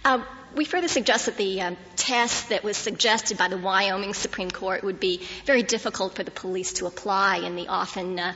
[0.05, 0.23] Uh,
[0.55, 4.83] we further suggest that the um, test that was suggested by the Wyoming Supreme Court
[4.83, 8.35] would be very difficult for the police to apply in the often uh,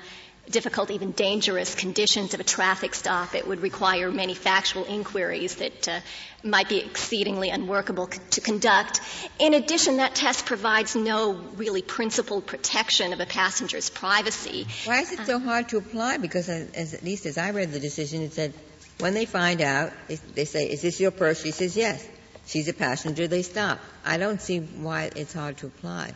[0.50, 3.34] difficult, even dangerous conditions of a traffic stop.
[3.34, 6.00] It would require many factual inquiries that uh,
[6.42, 9.00] might be exceedingly unworkable c- to conduct.
[9.38, 14.66] In addition, that test provides no really principled protection of a passenger's privacy.
[14.84, 16.18] Why is it so hard to apply?
[16.18, 18.52] Because, as, as, at least as I read the decision, it said
[18.98, 22.06] when they find out, they, they say, "Is this your purse?" She says, "Yes."
[22.46, 23.26] She's a passenger.
[23.26, 23.80] They stop.
[24.04, 26.12] I don't see why it's hard to apply.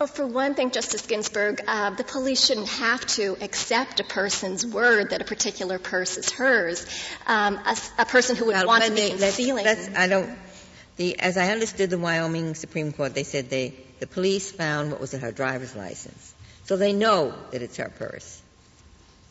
[0.00, 4.64] Well, for one thing, Justice Ginsburg, uh, the police shouldn't have to accept a person's
[4.64, 6.86] word that a particular purse is hers.
[7.26, 9.66] Um, a, a, person who would want to be concealing.
[9.66, 10.38] I don't.
[10.96, 15.02] The, as I understood the Wyoming Supreme Court, they said they, the police found what
[15.02, 16.34] was in her driver's license,
[16.64, 18.40] so they know that it's her purse.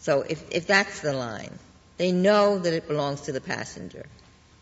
[0.01, 1.57] So if, if that's the line,
[1.97, 4.05] they know that it belongs to the passenger.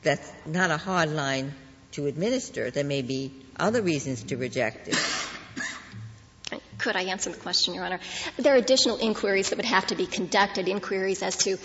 [0.04, 1.54] That's not a hard line
[1.91, 2.72] to administer.
[2.72, 4.96] There may be other reasons to reject it.
[6.88, 8.00] Could I answer the question, Your Honor?
[8.38, 11.58] There are additional inquiries that would have to be conducted, inquiries as to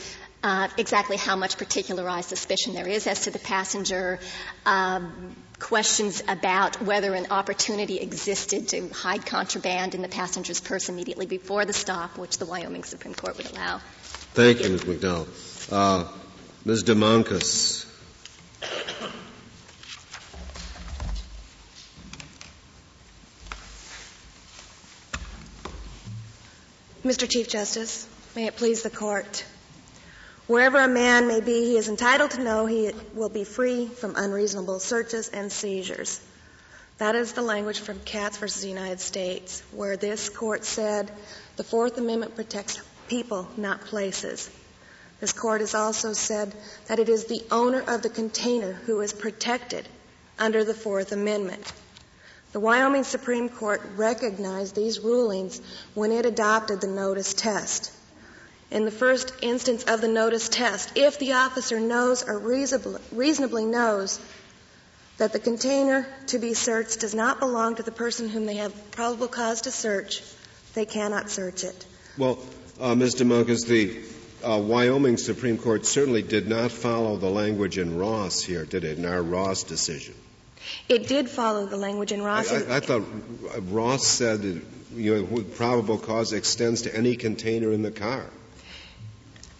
[0.42, 4.18] uh, exactly how much particularized suspicion there is as to the passenger,
[4.66, 11.26] um, questions about whether an opportunity existed to hide contraband in the passenger's purse immediately
[11.26, 13.78] before the stop, which the Wyoming Supreme Court would allow.
[14.34, 14.80] Thank you, Ms.
[14.80, 15.28] McDowell.
[15.70, 16.10] Uh,
[16.64, 16.82] Ms.
[16.82, 17.81] Domonkos.
[27.04, 27.28] Mr.
[27.28, 29.44] Chief Justice, may it please the court.
[30.46, 34.14] Wherever a man may be, he is entitled to know he will be free from
[34.14, 36.20] unreasonable searches and seizures.
[36.98, 41.10] That is the language from Katz versus the United States, where this court said
[41.56, 44.48] the Fourth Amendment protects people, not places.
[45.18, 46.54] This court has also said
[46.86, 49.88] that it is the owner of the container who is protected
[50.38, 51.72] under the Fourth Amendment.
[52.52, 55.60] The Wyoming Supreme Court recognized these rulings
[55.94, 57.90] when it adopted the notice test.
[58.70, 64.20] In the first instance of the notice test, if the officer knows or reasonably knows
[65.16, 68.90] that the container to be searched does not belong to the person whom they have
[68.90, 70.22] probable cause to search,
[70.74, 71.86] they cannot search it.
[72.18, 72.38] Well,
[72.80, 73.14] uh, Ms.
[73.14, 73.98] Domonkos, the
[74.46, 78.98] uh, Wyoming Supreme Court certainly did not follow the language in Ross here, did it,
[78.98, 80.14] in our Ross decision?
[80.88, 82.52] It did follow the language in Ross.
[82.52, 83.02] I, I, I thought
[83.70, 84.62] Ross said that
[84.94, 88.24] you know, probable cause extends to any container in the car.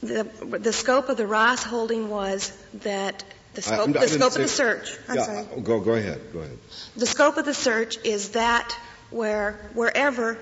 [0.03, 4.39] The, the scope of the Ross holding was that the scope, I, the scope of
[4.39, 4.97] the search.
[5.09, 5.61] I'm yeah, sorry.
[5.63, 6.21] Go, go ahead.
[6.33, 6.59] Go ahead.
[6.97, 8.77] The scope of the search is that
[9.11, 10.39] where wherever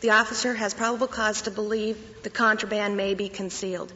[0.00, 3.92] the officer has probable cause to believe the contraband may be concealed.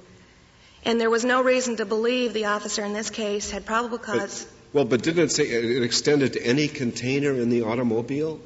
[0.85, 4.46] And there was no reason to believe the officer in this case had probable cause.
[4.77, 8.39] Well, but didn't it say it extended to any container in the automobile?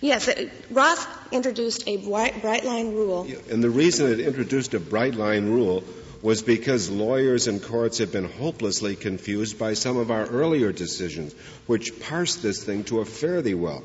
[0.00, 3.26] Yes, it, Ross introduced a bright, bright line rule.
[3.28, 5.82] Yeah, and the reason it introduced a bright line rule
[6.22, 11.34] was because lawyers and courts have been hopelessly confused by some of our earlier decisions,
[11.66, 13.82] which parsed this thing to a fairly well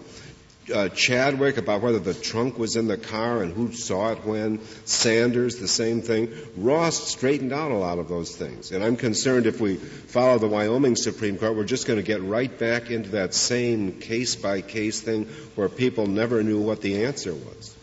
[0.72, 4.60] uh, Chadwick about whether the trunk was in the car and who saw it when.
[4.86, 6.34] Sanders, the same thing.
[6.58, 8.72] Ross straightened out a lot of those things.
[8.72, 12.22] And I'm concerned if we follow the Wyoming Supreme Court, we're just going to get
[12.22, 17.06] right back into that same case by case thing where people never knew what the
[17.06, 17.76] answer was.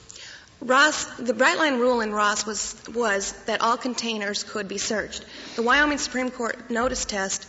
[0.60, 5.24] Ross, the bright line rule in Ross was, was that all containers could be searched.
[5.54, 7.46] The Wyoming Supreme Court notice test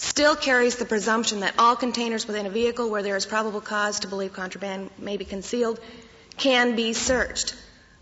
[0.00, 4.00] still carries the presumption that all containers within a vehicle where there is probable cause
[4.00, 5.78] to believe contraband may be concealed
[6.38, 7.54] can be searched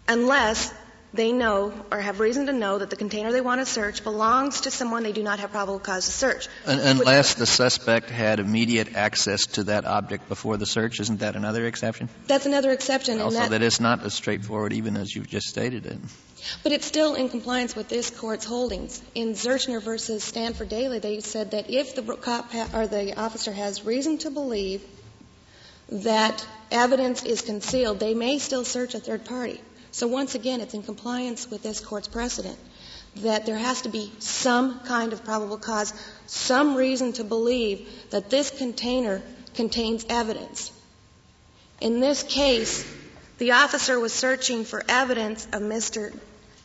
[0.06, 0.72] unless
[1.12, 4.60] they know or have reason to know that the container they want to search belongs
[4.60, 6.48] to someone they do not have probable cause to search.
[6.66, 11.66] Unless the suspect had immediate access to that object before the search, isn't that another
[11.66, 12.08] exception?
[12.26, 13.20] That's another exception.
[13.20, 15.98] Also, that, that is not as straightforward even as you've just stated it.
[16.62, 19.02] But it's still in compliance with this court's holdings.
[19.14, 23.52] In Zurcher versus Stanford Daily, they said that if the cop ha- or the officer
[23.52, 24.82] has reason to believe
[25.90, 29.60] that evidence is concealed, they may still search a third party.
[29.90, 32.58] So once again, it's in compliance with this court's precedent
[33.16, 35.92] that there has to be some kind of probable cause,
[36.26, 39.22] some reason to believe that this container
[39.54, 40.70] contains evidence.
[41.80, 42.86] In this case,
[43.38, 46.16] the officer was searching for evidence of Mr.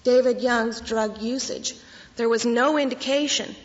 [0.03, 1.75] David Young's drug usage.
[2.15, 3.55] There was no indication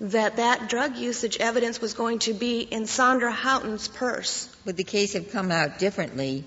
[0.00, 4.54] that that drug usage evidence was going to be in Sandra Houghton's purse.
[4.64, 6.44] Would the case have come out differently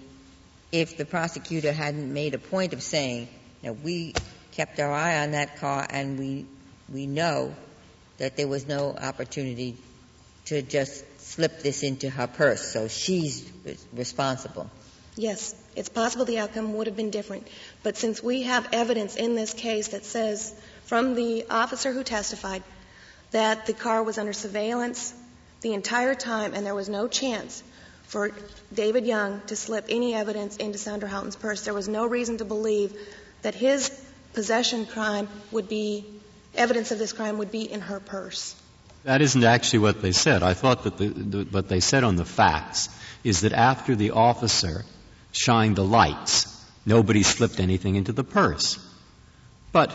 [0.72, 3.30] if the prosecutor hadn't made a point of saying,
[3.62, 4.14] you know, we
[4.52, 6.46] kept our eye on that car and we,
[6.92, 7.56] we know
[8.18, 9.78] that there was no opportunity
[10.46, 13.50] to just slip this into her purse, so she's
[13.94, 14.70] responsible?
[15.16, 17.48] Yes, it's possible the outcome would have been different.
[17.84, 20.54] But since we have evidence in this case that says
[20.86, 22.64] from the officer who testified
[23.32, 25.14] that the car was under surveillance
[25.62, 27.64] the entire time and there was no chance
[28.08, 28.32] for
[28.74, 32.46] David Young to slip any evidence into Sandra Houghton's purse, there was no reason to
[32.46, 32.98] believe
[33.42, 33.90] that his
[34.34, 36.06] possession crime would be,
[36.56, 38.56] evidence of this crime would be in her purse.
[39.04, 40.42] That isn't actually what they said.
[40.42, 42.90] I thought that the, the, what they said on the facts
[43.24, 44.86] is that after the officer
[45.38, 46.54] shined the lights.
[46.86, 48.80] Nobody slipped anything into the purse.
[49.72, 49.94] But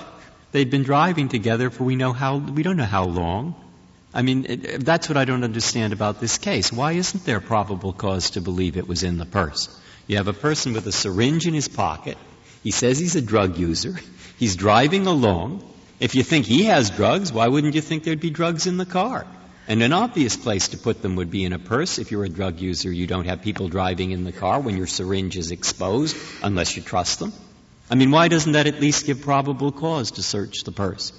[0.52, 3.54] they'd been driving together for we know how, we don't know how long.
[4.14, 6.72] I mean, it, that's what I don't understand about this case.
[6.72, 9.68] Why isn't there probable cause to believe it was in the purse?
[10.06, 12.18] You have a person with a syringe in his pocket.
[12.62, 13.98] He says he's a drug user.
[14.38, 15.68] He's driving along.
[15.98, 18.86] If you think he has drugs, why wouldn't you think there'd be drugs in the
[18.86, 19.26] car?
[19.72, 21.98] And an obvious place to put them would be in a purse.
[21.98, 24.86] If you're a drug user, you don't have people driving in the car when your
[24.86, 27.32] syringe is exposed unless you trust them.
[27.90, 31.14] I mean, why doesn't that at least give probable cause to search the purse?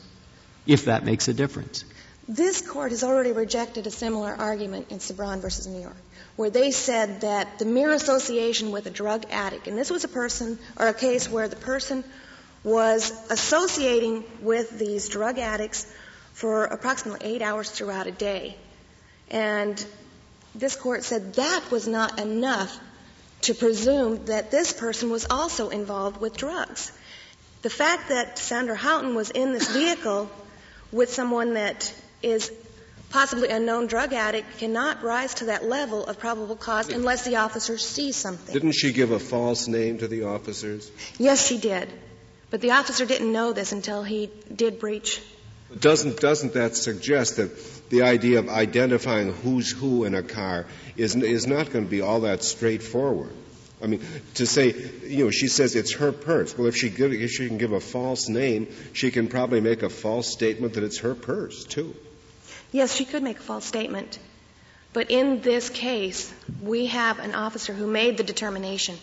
[0.68, 1.84] If that makes a difference.
[2.28, 5.98] This court has already rejected a similar argument in Sibron versus New York,
[6.36, 10.08] where they said that the mere association with a drug addict, and this was a
[10.08, 12.04] person or a case where the person
[12.64, 15.88] was associating with these drug addicts
[16.34, 18.58] for approximately eight hours throughout a day.
[19.30, 19.84] And
[20.56, 22.78] this court said that was not enough
[23.42, 26.92] to presume that this person was also involved with drugs.
[27.62, 30.30] The fact that Sandra Houghton was in this vehicle
[30.92, 32.52] with someone that is
[33.10, 37.36] possibly a known drug addict cannot rise to that level of probable cause unless the
[37.36, 38.54] officer sees something.
[38.54, 40.90] Didn't she give a false name to the officers?
[41.20, 41.90] Yes, she did.
[42.50, 45.22] But the officer didn't know this until he did breach.
[45.80, 50.66] Doesn't, doesn't that suggest that the idea of identifying who's who in a car
[50.98, 53.32] is, is not going to be all that straightforward?
[53.82, 54.02] I mean,
[54.36, 54.74] to say,
[55.06, 56.58] you know, she says it's her purse.
[56.58, 59.84] Well, if she, give, if she can give a false name, she can probably make
[59.84, 61.94] a false statement that it's her purse, too.
[62.72, 64.20] Yes, she could make a false statement.
[64.94, 68.96] But in this case, we have an officer who made the determination.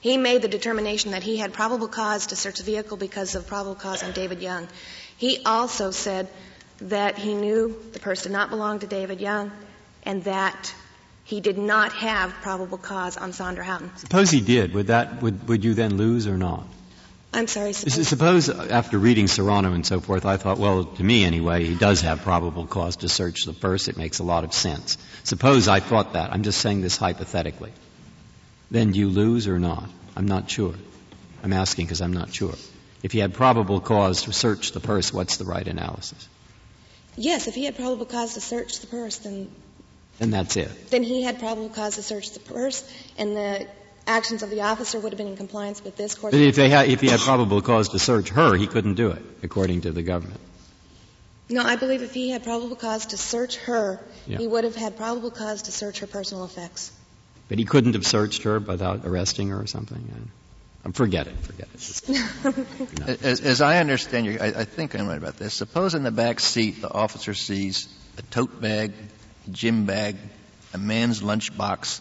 [0.00, 3.46] He made the determination that he had probable cause to search the vehicle because of
[3.46, 4.68] probable cause on David Young.
[5.22, 6.26] He also said
[6.80, 9.52] that he knew the purse did not belong to David Young
[10.02, 10.74] and that
[11.22, 13.92] he did not have probable cause on Sandra Houghton.
[13.98, 14.74] Suppose he did.
[14.74, 16.66] Would that would, would you then lose or not?
[17.32, 17.72] I'm sorry.
[17.72, 21.76] Suppose, suppose after reading Serrano and so forth, I thought, well, to me anyway, he
[21.76, 23.86] does have probable cause to search the purse.
[23.86, 24.98] It makes a lot of sense.
[25.22, 26.32] Suppose I thought that.
[26.32, 27.70] I'm just saying this hypothetically.
[28.72, 29.88] Then do you lose or not?
[30.16, 30.74] I'm not sure.
[31.44, 32.54] I'm asking because I'm not sure.
[33.02, 36.28] If he had probable cause to search the purse, what's the right analysis?
[37.16, 39.50] Yes, if he had probable cause to search the purse, then
[40.20, 40.90] and that's it.
[40.90, 42.88] Then he had probable cause to search the purse,
[43.18, 43.66] and the
[44.06, 46.32] actions of the officer would have been in compliance with this court.
[46.32, 49.22] But if, had, if he had probable cause to search her, he couldn't do it,
[49.42, 50.40] according to the government.
[51.48, 54.38] No, I believe if he had probable cause to search her, yeah.
[54.38, 56.92] he would have had probable cause to search her personal effects.
[57.48, 60.30] But he couldn't have searched her without arresting her or something?
[60.90, 61.38] Forget it.
[61.38, 62.98] Forget it.
[62.98, 63.06] no.
[63.22, 65.54] as, as, I understand you, I, I, think I'm right about this.
[65.54, 68.92] Suppose in the back seat the officer sees a tote bag,
[69.46, 70.16] a gym bag,
[70.74, 72.00] a man's lunchbox,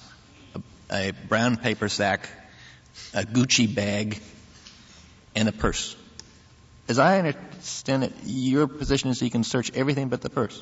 [0.56, 0.62] a,
[1.10, 2.28] a brown paper sack,
[3.14, 4.20] a Gucci bag,
[5.36, 5.96] and a purse.
[6.88, 10.62] As I understand it, your position is he can search everything but the purse.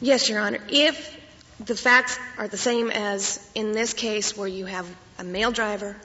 [0.00, 0.60] Yes, Your Honor.
[0.68, 1.16] If
[1.64, 4.86] the facts are the same as in this case where you have
[5.18, 5.96] a male driver,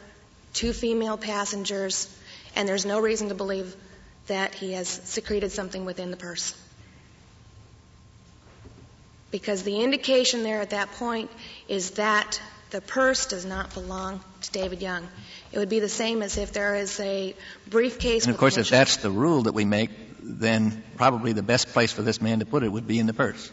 [0.54, 2.08] two female passengers,
[2.56, 3.76] and there's no reason to believe
[4.28, 6.56] that he has secreted something within the purse.
[9.30, 11.30] Because the indication there at that point
[11.68, 15.08] is that the purse does not belong to David Young.
[15.52, 17.36] It would be the same as if there is a
[17.68, 18.26] briefcase.
[18.26, 19.90] And of course, if that's the rule that we make,
[20.22, 23.14] then probably the best place for this man to put it would be in the
[23.14, 23.52] purse.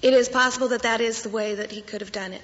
[0.00, 2.42] It is possible that that is the way that he could have done it.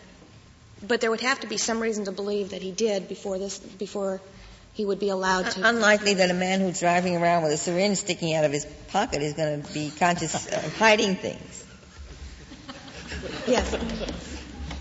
[0.87, 3.59] But there would have to be some reason to believe that he did before this,
[3.59, 4.21] before
[4.75, 5.67] he would be allowed to.
[5.67, 9.23] Unlikely that a man who's driving around with a syringe sticking out of his pocket
[9.23, 11.65] is going to be conscious of hiding things.
[13.47, 13.73] Yes.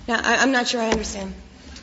[0.08, 1.34] Now, I, am not sure I understand.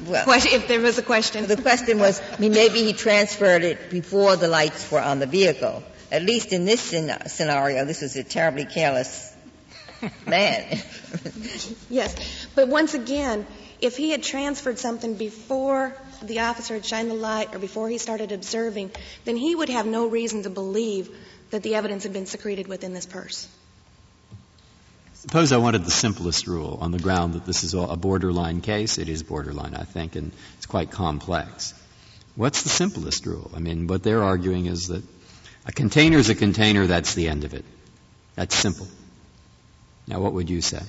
[0.05, 1.47] Well, if there was a question.
[1.47, 5.27] The question was, I mean, maybe he transferred it before the lights were on the
[5.27, 5.83] vehicle.
[6.11, 9.31] At least in this scenario, this was a terribly careless
[10.27, 10.79] man.
[11.91, 12.47] yes.
[12.55, 13.47] But once again,
[13.81, 17.99] if he had transferred something before the officer had shined the light or before he
[17.99, 18.91] started observing,
[19.25, 21.09] then he would have no reason to believe
[21.51, 23.49] that the evidence had been secreted within this purse.
[25.15, 28.97] Suppose I wanted the simplest rule on the ground that this is a borderline case.
[28.97, 31.75] It is borderline, I think, and it's quite complex.
[32.37, 33.51] What's the simplest rule?
[33.55, 35.03] I mean, what they're arguing is that
[35.67, 37.67] a container is a container, that's the end of it.
[38.35, 38.87] That's simple.
[40.11, 40.83] Now, what would you say?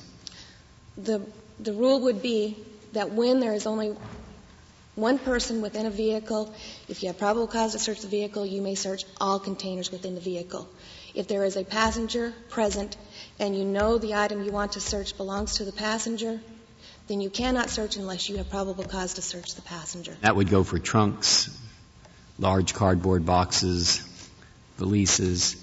[0.97, 1.22] The,
[1.59, 2.57] the rule would be
[2.93, 3.95] that when there is only
[4.95, 6.51] one person within a vehicle,
[6.89, 10.15] if you have probable cause to search the vehicle, you may search all containers within
[10.15, 10.67] the vehicle.
[11.13, 12.97] If there is a passenger present
[13.38, 16.41] and you know the item you want to search belongs to the passenger,
[17.07, 20.17] then you cannot search unless you have probable cause to search the passenger.
[20.22, 21.55] That would go for trunks,
[22.39, 24.01] large cardboard boxes,
[24.80, 25.61] valises,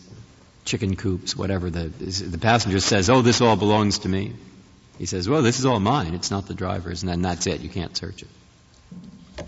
[0.69, 1.71] chicken coops, whatever.
[1.71, 4.35] The, the passenger says, oh, this all belongs to me.
[4.99, 6.15] He says, well, this is all mine.
[6.15, 7.03] It's not the driver's.
[7.03, 7.61] And then that's it.
[7.61, 8.29] You can't search it.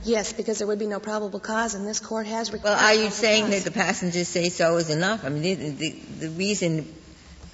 [0.05, 2.77] Yes, because there would be no probable cause, and this court has required.
[2.77, 3.65] Well, are you saying cause.
[3.65, 5.25] that the passengers say so is enough?
[5.25, 6.95] I mean, the, the, the reason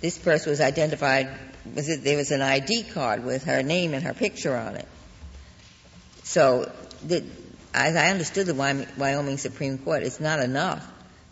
[0.02, 1.30] this person was identified
[1.74, 4.86] was that there was an ID card with her name and her picture on it.
[6.24, 6.70] So,
[7.04, 7.24] the,
[7.72, 10.86] as I understood the Wyoming Supreme Court, it's not enough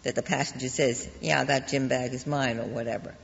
[0.05, 3.15] that the passenger says, yeah, that gym bag is mine or whatever.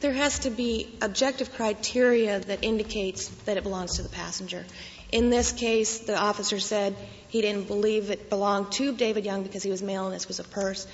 [0.00, 4.64] There has to be objective criteria that indicates that it belongs to the passenger.
[5.12, 6.96] In this case, the officer said
[7.28, 10.38] he didn't believe it belonged to David Young because he was male and this was
[10.38, 10.86] a purse,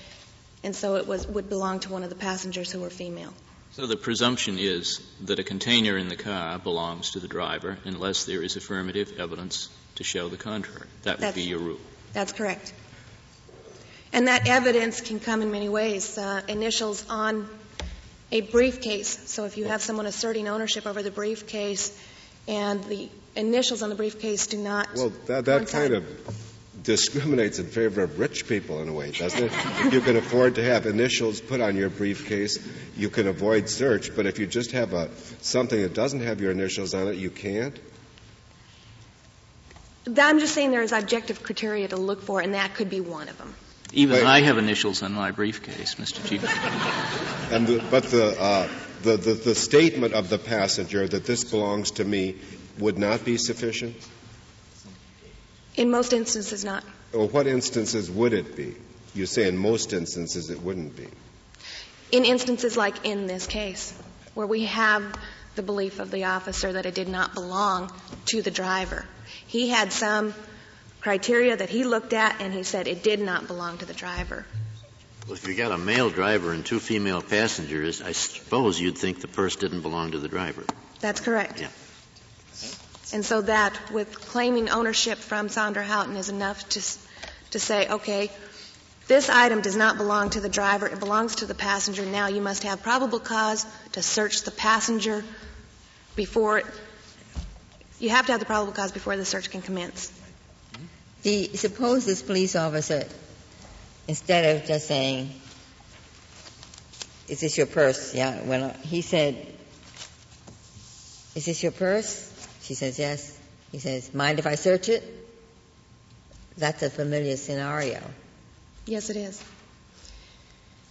[0.65, 3.33] and so it was, would belong to one of the passengers who were female.
[3.73, 8.25] So the presumption is that a container in the car belongs to the driver unless
[8.25, 10.87] there is affirmative evidence to show the contrary.
[11.03, 11.81] That would That's, be your rule.
[12.15, 12.73] That's correct.
[14.17, 16.17] And that evidence can come in many ways.
[16.17, 17.47] Uh, initials on
[18.33, 19.31] a briefcase.
[19.31, 21.95] So if you have someone asserting ownership over the briefcase
[22.49, 24.89] and the initials on the briefcase do not.
[24.97, 26.07] Well, that, that kind of
[26.83, 29.53] discriminates in favor of rich people in a way, doesn't it?
[29.53, 32.59] if you can afford to have initials put on your briefcase,
[32.97, 34.17] you can avoid search.
[34.17, 35.11] But if you just have a,
[35.43, 37.79] something that doesn't have your initials on it, you can't.
[40.07, 43.29] I'm just saying there is objective criteria to look for, and that could be one
[43.29, 43.53] of them.
[43.93, 46.27] Even I have initials on my briefcase, Mr.
[46.27, 46.43] Chief.
[47.53, 48.69] and the, but the, uh,
[49.03, 52.37] the, the, the statement of the passenger that this belongs to me
[52.79, 53.97] would not be sufficient?
[55.77, 56.85] In most instances, not.
[57.13, 58.75] Well, what instances would it be?
[59.15, 61.09] You say in most instances it wouldn't be.
[62.13, 63.95] In instances like in this case,
[64.35, 65.03] where we have
[65.55, 67.91] the belief of the officer that it did not belong
[68.27, 69.07] to the driver.
[69.47, 70.35] He had some
[71.07, 74.45] criteria that he looked at and he said it did not belong to the driver.
[75.25, 79.21] Well, if you got a male driver and two female passengers, I suppose you'd think
[79.21, 80.65] the purse didn't belong to the driver.
[80.99, 81.61] That's correct.
[81.61, 81.69] Yeah.
[83.13, 86.81] And so that, with claiming ownership from Sandra Houghton, is enough to,
[87.53, 88.29] to say, okay,
[89.07, 92.05] this item does not belong to the driver, it belongs to the passenger.
[92.05, 95.23] Now you must have probable cause to search the passenger
[96.17, 96.63] before,
[98.01, 100.11] you have to have the probable cause before the search can commence.
[101.27, 103.05] The, suppose this police officer,
[104.07, 105.33] instead of just saying,
[107.27, 108.15] is this your purse?
[108.15, 109.35] Yeah, well, he said,
[111.35, 112.33] is this your purse?
[112.63, 113.37] She says, yes.
[113.73, 115.03] He says, mind if I search it?
[116.59, 118.01] That's a familiar scenario.
[118.87, 119.43] Yes, it is.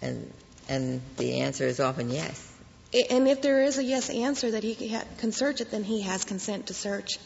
[0.02, 0.34] And,
[0.68, 2.52] and the answer is often yes.
[3.10, 4.76] And if there is a yes answer that he
[5.18, 7.20] can search it, then he has consent to search,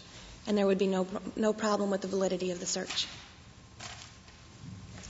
[0.48, 3.08] and there would be no, no problem with the validity of the search.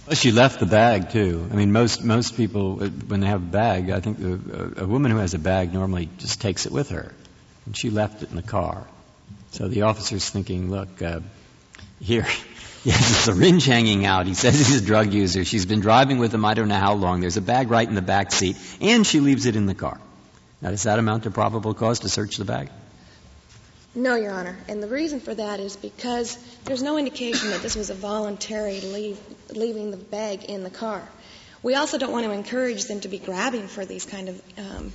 [0.10, 1.48] Well, she left the bag too.
[1.52, 5.12] I mean, most most people when they have a bag, I think a, a woman
[5.12, 7.14] who has a bag normally just takes it with her,
[7.68, 8.88] and she left it in the car.
[9.52, 11.20] So the officer's thinking, look, uh,
[12.00, 12.24] here,
[12.84, 14.26] he has a syringe hanging out.
[14.26, 15.46] He says he's a drug user.
[15.46, 17.22] She's been driving with him I don't know how long.
[17.22, 20.00] There's a bag right in the back seat, and she leaves it in the car.
[20.62, 22.70] Now, does that amount to probable cause to search the bag?
[24.00, 24.58] No, Your Honor.
[24.70, 28.80] And the reason for that is because there's no indication that this was a voluntary
[28.80, 29.20] leave,
[29.50, 31.06] leaving the bag in the car.
[31.62, 34.94] We also don't want to encourage them to be grabbing for these kind of um,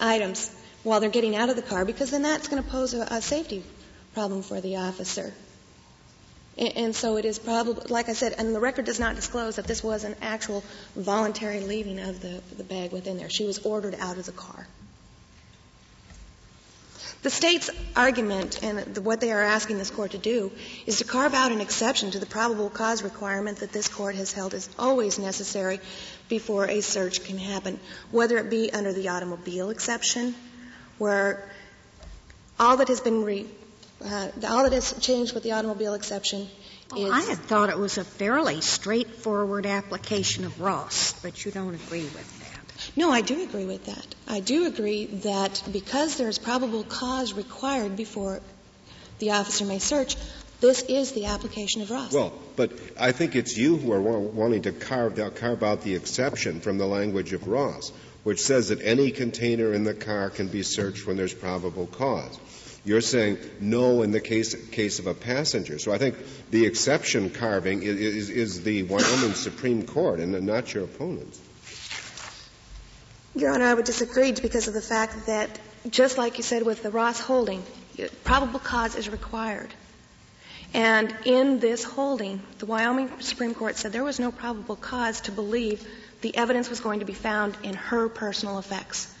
[0.00, 3.02] items while they're getting out of the car because then that's going to pose a,
[3.02, 3.62] a safety
[4.14, 5.32] problem for the officer.
[6.58, 9.56] And, and so it is probably, like I said, and the record does not disclose
[9.56, 10.64] that this was an actual
[10.96, 13.30] voluntary leaving of the, the bag within there.
[13.30, 14.66] She was ordered out of the car.
[17.22, 20.50] The state's argument and what they are asking this court to do
[20.86, 24.32] is to carve out an exception to the probable cause requirement that this court has
[24.32, 25.80] held is always necessary
[26.30, 27.78] before a search can happen,
[28.10, 30.34] whether it be under the automobile exception,
[30.96, 31.46] where
[32.58, 33.46] all that has been re,
[34.02, 36.48] uh, all that has changed with the automobile exception
[36.90, 37.12] well, is.
[37.12, 42.04] I had thought it was a fairly straightforward application of Ross, but you don't agree
[42.04, 42.39] with.
[42.96, 44.06] No, I do agree with that.
[44.26, 48.40] I do agree that because there is probable cause required before
[49.18, 50.16] the officer may search,
[50.60, 52.12] this is the application of Ross.
[52.12, 55.94] Well, but I think it's you who are wanting to carve out, carve out the
[55.94, 57.92] exception from the language of Ross,
[58.24, 62.38] which says that any container in the car can be searched when there's probable cause.
[62.84, 65.78] You're saying no in the case, case of a passenger.
[65.78, 66.16] So I think
[66.50, 71.38] the exception carving is, is, is the Wyoming Supreme Court and not your opponents.
[73.40, 76.82] Your Honor, I would disagree because of the fact that, just like you said with
[76.82, 77.62] the Ross holding,
[78.22, 79.72] probable cause is required.
[80.74, 85.32] And in this holding, the Wyoming Supreme Court said there was no probable cause to
[85.32, 85.86] believe
[86.20, 89.12] the evidence was going to be found in her personal effects.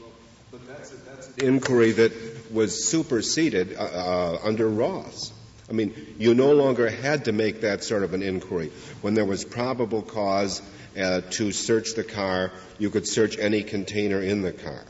[0.00, 0.08] Well,
[0.50, 5.34] but that's, that's an inquiry that was superseded uh, uh, under Ross.
[5.68, 8.72] I mean, you no longer had to make that sort of an inquiry.
[9.02, 10.62] When there was probable cause
[10.96, 14.84] uh, to search the car, you could search any container in the car.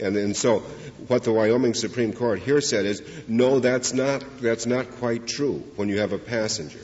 [0.00, 0.60] And, and so
[1.08, 5.64] what the Wyoming Supreme Court here said is, no, that's not, that's not quite true
[5.76, 6.80] when you have a passenger.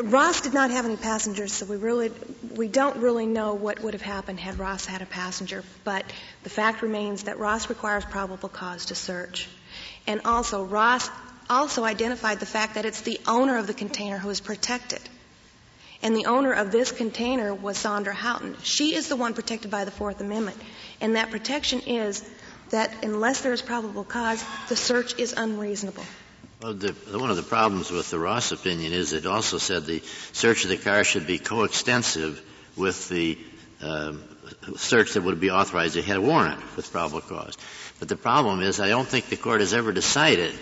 [0.00, 2.12] Ross did not have any passengers, so we really
[2.54, 5.64] we don't really know what would have happened had Ross had a passenger.
[5.82, 6.04] But
[6.44, 9.48] the fact remains that Ross requires probable cause to search,
[10.06, 11.10] and also Ross
[11.50, 15.00] also identified the fact that it's the owner of the container who is protected.
[16.02, 18.56] And the owner of this container was Sandra Houghton.
[18.62, 20.56] She is the one protected by the Fourth Amendment.
[21.00, 22.28] And that protection is
[22.70, 26.04] that unless there is probable cause, the search is unreasonable.
[26.62, 30.02] Well, the, one of the problems with the Ross opinion is it also said the
[30.32, 32.42] search of the car should be coextensive
[32.76, 33.38] with the
[33.80, 34.22] um,
[34.76, 37.56] search that would be authorized if you had a warrant with probable cause.
[37.98, 40.52] But the problem is I don't think the court has ever decided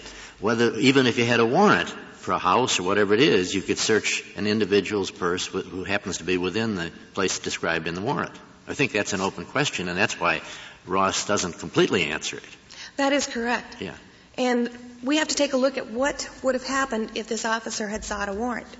[0.40, 1.94] whether, even if you had a warrant
[2.26, 6.18] for a house or whatever it is, you could search an individual's purse who happens
[6.18, 8.32] to be within the place described in the warrant.
[8.66, 10.42] I think that's an open question, and that's why
[10.86, 12.56] Ross doesn't completely answer it.
[12.96, 13.76] That is correct.
[13.80, 13.94] Yeah.
[14.36, 14.68] And
[15.04, 18.04] we have to take a look at what would have happened if this officer had
[18.04, 18.76] sought a warrant.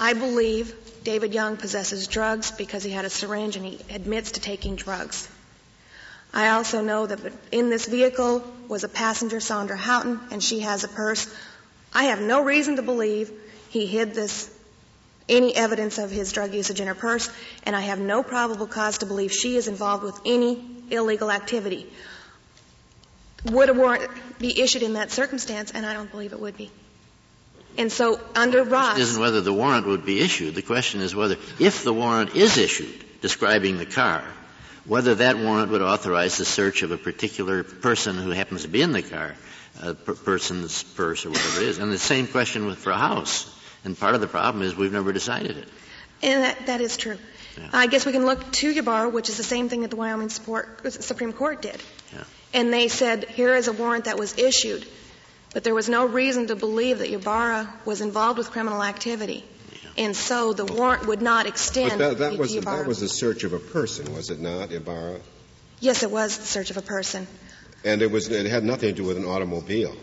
[0.00, 4.40] I believe David Young possesses drugs because he had a syringe and he admits to
[4.40, 5.28] taking drugs.
[6.34, 10.82] I also know that in this vehicle was a passenger, Sandra Houghton, and she has
[10.82, 11.32] a purse.
[11.96, 13.32] I have no reason to believe
[13.70, 14.50] he hid this,
[15.30, 17.30] any evidence of his drug usage in her purse,
[17.62, 21.90] and I have no probable cause to believe she is involved with any illegal activity.
[23.46, 25.70] Would a warrant be issued in that circumstance?
[25.70, 26.70] And I don't believe it would be.
[27.78, 28.96] And so under Ross.
[28.96, 30.54] The isn't whether the warrant would be issued.
[30.54, 34.22] The question is whether, if the warrant is issued describing the car,
[34.84, 38.82] whether that warrant would authorize the search of a particular person who happens to be
[38.82, 39.34] in the car,
[39.82, 41.78] a per- person's purse or whatever it is.
[41.78, 43.52] And the same question with, for a house.
[43.84, 45.68] And part of the problem is we've never decided it.
[46.22, 47.18] And that, that is true.
[47.58, 47.70] Yeah.
[47.72, 50.28] I guess we can look to Ybarra, which is the same thing that the Wyoming
[50.28, 51.80] Supreme Court did.
[52.12, 52.24] Yeah.
[52.52, 54.86] And they said, here is a warrant that was issued,
[55.52, 59.44] but there was no reason to believe that Ybarra was involved with criminal activity.
[59.98, 62.78] And so the warrant would not extend but that, that was, Ybarra.
[62.78, 65.20] That was a search of a person, was it not, Ybarra?
[65.80, 67.26] Yes, it was the search of a person.
[67.86, 69.94] And it, was, it had nothing to do with an automobile.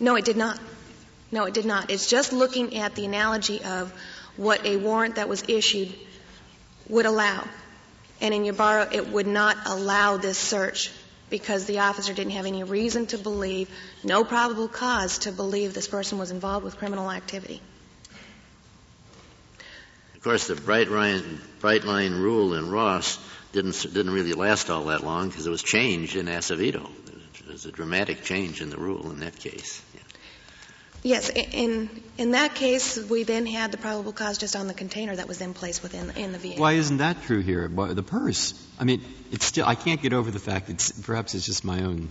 [0.00, 0.58] No, it did not.
[1.30, 1.90] No, it did not.
[1.90, 3.92] It's just looking at the analogy of
[4.38, 5.92] what a warrant that was issued
[6.88, 7.44] would allow.
[8.22, 10.90] And in Ybarra, it would not allow this search
[11.28, 13.68] because the officer didn't have any reason to believe,
[14.02, 17.60] no probable cause to believe this person was involved with criminal activity.
[20.14, 23.18] Of course, the bright line, bright line rule in Ross
[23.52, 26.88] didn't, didn't really last all that long because it was changed in Acevedo.
[27.56, 29.82] There was a dramatic change in the rule in that case.
[31.02, 31.88] Yes, in
[32.18, 35.40] in that case, we then had the probable cause just on the container that was
[35.40, 36.60] in place within in the vehicle.
[36.60, 37.66] Why isn't that true here?
[37.66, 38.52] The purse.
[38.78, 39.00] I mean,
[39.32, 39.64] it's still.
[39.64, 42.10] I can't get over the fact that perhaps it's just my own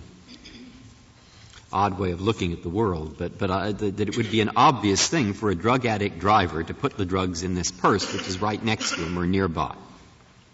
[1.72, 4.42] odd way of looking at the world, but but I, that, that it would be
[4.42, 8.12] an obvious thing for a drug addict driver to put the drugs in this purse,
[8.12, 9.76] which is right next to him or nearby.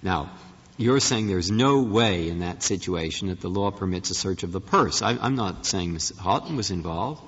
[0.03, 0.31] Now,
[0.81, 4.51] you're saying there's no way in that situation that the law permits a search of
[4.51, 5.01] the purse.
[5.01, 6.13] I, am not saying Ms.
[6.19, 7.21] Houghton was involved.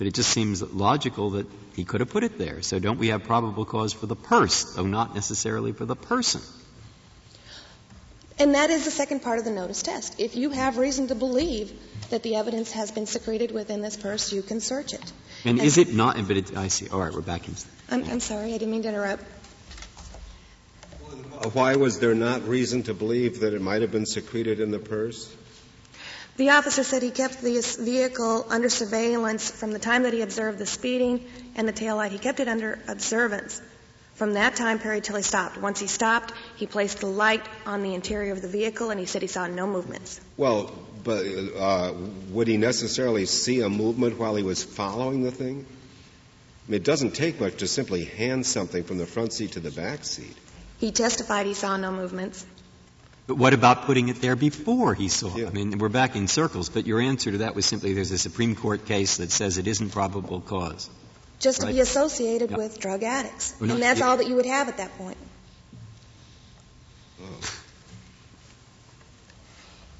[0.00, 1.46] But it just seems logical that
[1.76, 2.62] he could have put it there.
[2.62, 6.40] So don't we have probable cause for the purse, though not necessarily for the person?
[8.38, 10.18] And that is the second part of the notice test.
[10.18, 11.78] If you have reason to believe
[12.08, 15.12] that the evidence has been secreted within this purse, you can search it.
[15.44, 16.16] And, and is it not?
[16.26, 16.88] But it, I see.
[16.88, 17.54] All right, we're back in.
[17.90, 19.22] I'm, I'm sorry, I didn't mean to interrupt.
[21.40, 24.78] Why was there not reason to believe that it might have been secreted in the
[24.78, 25.34] purse?
[26.36, 30.58] The officer said he kept the vehicle under surveillance from the time that he observed
[30.58, 31.24] the speeding
[31.56, 32.10] and the taillight.
[32.10, 33.60] He kept it under observance
[34.14, 35.56] from that time period till he stopped.
[35.56, 39.06] Once he stopped, he placed the light on the interior of the vehicle and he
[39.06, 40.20] said he saw no movements.
[40.36, 40.70] Well,
[41.04, 41.94] but uh,
[42.32, 45.64] would he necessarily see a movement while he was following the thing?
[46.68, 49.60] I mean, it doesn't take much to simply hand something from the front seat to
[49.60, 50.36] the back seat.
[50.80, 52.44] He testified he saw no movements.
[53.26, 55.46] But what about putting it there before he saw it?
[55.46, 58.18] I mean, we're back in circles, but your answer to that was simply there's a
[58.18, 60.88] Supreme Court case that says it isn't probable cause.
[61.38, 61.68] Just right?
[61.68, 63.54] to be associated with drug addicts.
[63.60, 65.18] Well, and that's all that you would have at that point.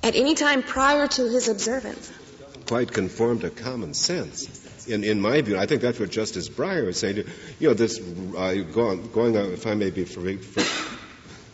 [0.02, 2.10] At any time prior to his observance.
[2.66, 4.59] Quite conform to common sense.
[4.90, 7.24] In, in my view, I think that's what Justice Breyer was saying.
[7.58, 10.60] You know, this uh, going, going on, if I may be for, for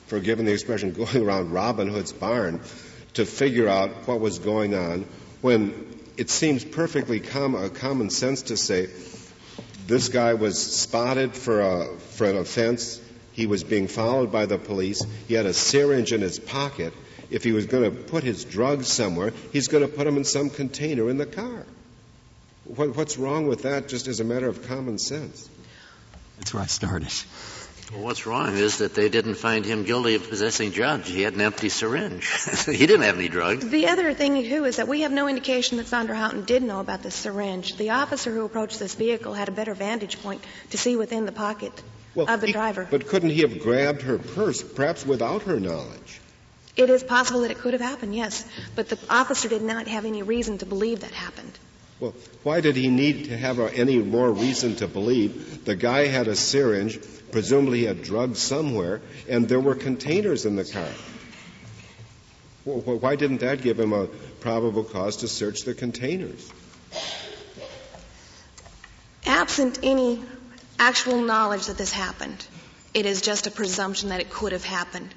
[0.07, 2.61] forgiven the expression, going around Robin Hood's barn
[3.15, 5.07] to figure out what was going on
[5.41, 8.89] when it seems perfectly com- uh, common sense to say
[9.87, 13.01] this guy was spotted for, a, for an offense.
[13.33, 15.05] He was being followed by the police.
[15.29, 16.93] He had a syringe in his pocket.
[17.31, 20.25] If he was going to put his drugs somewhere, he's going to put them in
[20.25, 21.67] some container in the car.
[22.67, 25.49] What, what's wrong with that just as a matter of common sense?
[26.39, 27.13] That's where I started.
[27.93, 31.07] Well, what's wrong is that they didn't find him guilty of possessing drugs.
[31.07, 32.29] He had an empty syringe.
[32.67, 33.69] he didn't have any drugs.
[33.69, 36.81] The other thing, too, is that we have no indication that Sandra Houghton did know
[36.81, 37.77] about this syringe.
[37.77, 41.33] The officer who approached this vehicle had a better vantage point to see within the
[41.33, 41.81] pocket
[42.17, 42.89] well, of the he, driver.
[42.91, 46.21] But couldn't he have grabbed her purse, perhaps without her knowledge?
[46.77, 48.45] It is possible that it could have happened, yes.
[48.75, 51.57] But the officer did not have any reason to believe that happened.
[51.99, 56.29] Well, why did he need to have any more reason to believe the guy had
[56.29, 56.99] a syringe,
[57.33, 60.89] presumably he had drugs somewhere, and there were containers in the car?
[62.67, 64.09] Well, why didn't that give him a
[64.41, 66.53] probable cause to search the containers?
[69.25, 70.21] Absent any
[70.79, 72.47] actual knowledge that this happened,
[72.93, 75.15] it is just a presumption that it could have happened.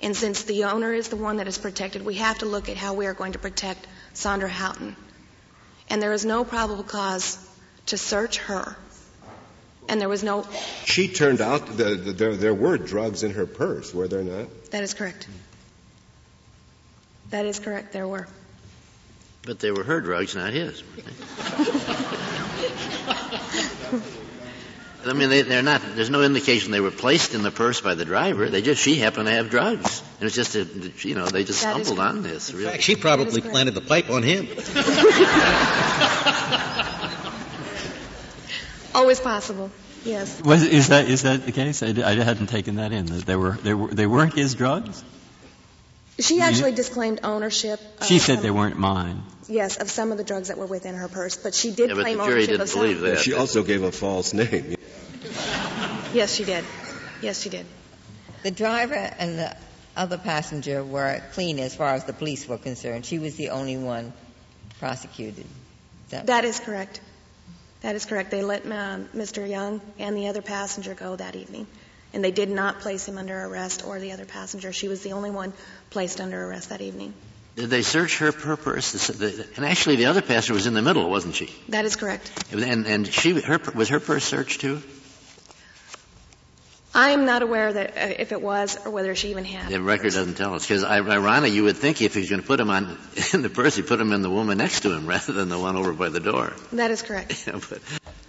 [0.00, 2.76] And since the owner is the one that is protected, we have to look at
[2.76, 4.96] how we are going to protect Sandra Houghton.
[5.88, 7.38] And there is no probable cause
[7.86, 8.76] to search her.
[9.88, 10.46] And there was no.
[10.84, 14.70] She turned out the, the, there, there were drugs in her purse, were there not?
[14.72, 15.28] That is correct.
[17.30, 17.92] That is correct.
[17.92, 18.26] There were.
[19.42, 20.82] But they were her drugs, not his.
[25.08, 25.82] I mean, they, are not.
[25.94, 28.48] There's no indication they were placed in the purse by the driver.
[28.48, 30.02] They just she happened to have drugs.
[30.20, 30.64] It was just a,
[31.06, 32.50] you know, they just that stumbled on this.
[32.50, 32.70] In really.
[32.70, 34.46] fact, she probably planted the pipe on him.
[38.94, 39.70] Always possible.
[40.04, 40.40] Yes.
[40.42, 41.82] Was, is that is that the case?
[41.82, 43.06] I, I hadn't taken that in.
[43.06, 45.02] That they were they were they weren't his drugs.
[46.18, 47.78] She actually disclaimed ownership.
[48.06, 49.22] She said they weren't mine.
[49.48, 51.96] Yes, of some of the drugs that were within her purse, but she did yeah,
[51.96, 52.80] claim but the jury ownership didn't of some.
[52.80, 53.18] believe that.
[53.18, 54.76] She also gave a false name.
[56.12, 56.64] Yes, she did.
[57.20, 57.66] Yes, she did.
[58.42, 59.56] The driver and the
[59.96, 63.06] other passenger were clean as far as the police were concerned.
[63.06, 64.12] She was the only one
[64.78, 65.46] prosecuted.
[66.10, 67.00] That, that is correct.
[67.80, 68.30] That is correct.
[68.30, 69.48] They let uh, Mr.
[69.48, 71.66] Young and the other passenger go that evening.
[72.12, 74.72] And they did not place him under arrest or the other passenger.
[74.72, 75.52] She was the only one
[75.90, 77.12] placed under arrest that evening.
[77.56, 79.10] Did they search her purse?
[79.56, 81.50] And actually, the other passenger was in the middle, wasn't she?
[81.70, 82.30] That is correct.
[82.52, 84.82] And, and she, her, was her purse searched too?
[86.96, 89.70] I am not aware that uh, if it was or whether she even had.
[89.70, 92.58] The record doesn't tell us because, ironically, you would think if he's going to put
[92.58, 92.96] him on
[93.34, 95.58] in the purse, he put him in the woman next to him rather than the
[95.58, 96.54] one over by the door.
[96.72, 97.46] That is correct.
[97.46, 97.82] yeah, but,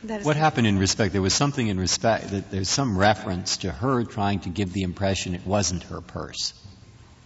[0.04, 0.40] that is what correct.
[0.40, 1.14] happened in respect?
[1.14, 4.84] There was something in respect that there's some reference to her trying to give the
[4.84, 6.54] impression it wasn't her purse.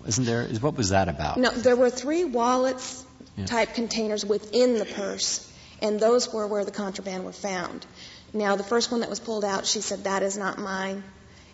[0.06, 0.46] Wasn't there?
[0.46, 1.38] What was that about?
[1.38, 3.04] No, there were three wallets
[3.36, 3.48] yeah.
[3.48, 7.84] type containers within the purse, and those were where the contraband were found.
[8.32, 11.04] Now, the first one that was pulled out, she said, that is not mine.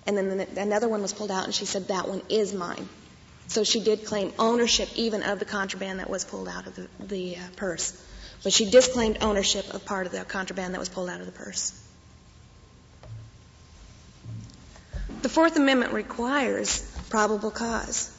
[0.07, 2.87] And then the, another one was pulled out, and she said, that one is mine.
[3.47, 6.87] So she did claim ownership even of the contraband that was pulled out of the,
[6.99, 8.01] the uh, purse.
[8.43, 11.31] But she disclaimed ownership of part of the contraband that was pulled out of the
[11.31, 11.73] purse.
[15.21, 18.13] The Fourth Amendment requires probable cause.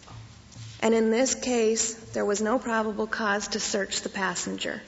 [0.81, 4.83] And in this case, there was no probable cause to search the passenger.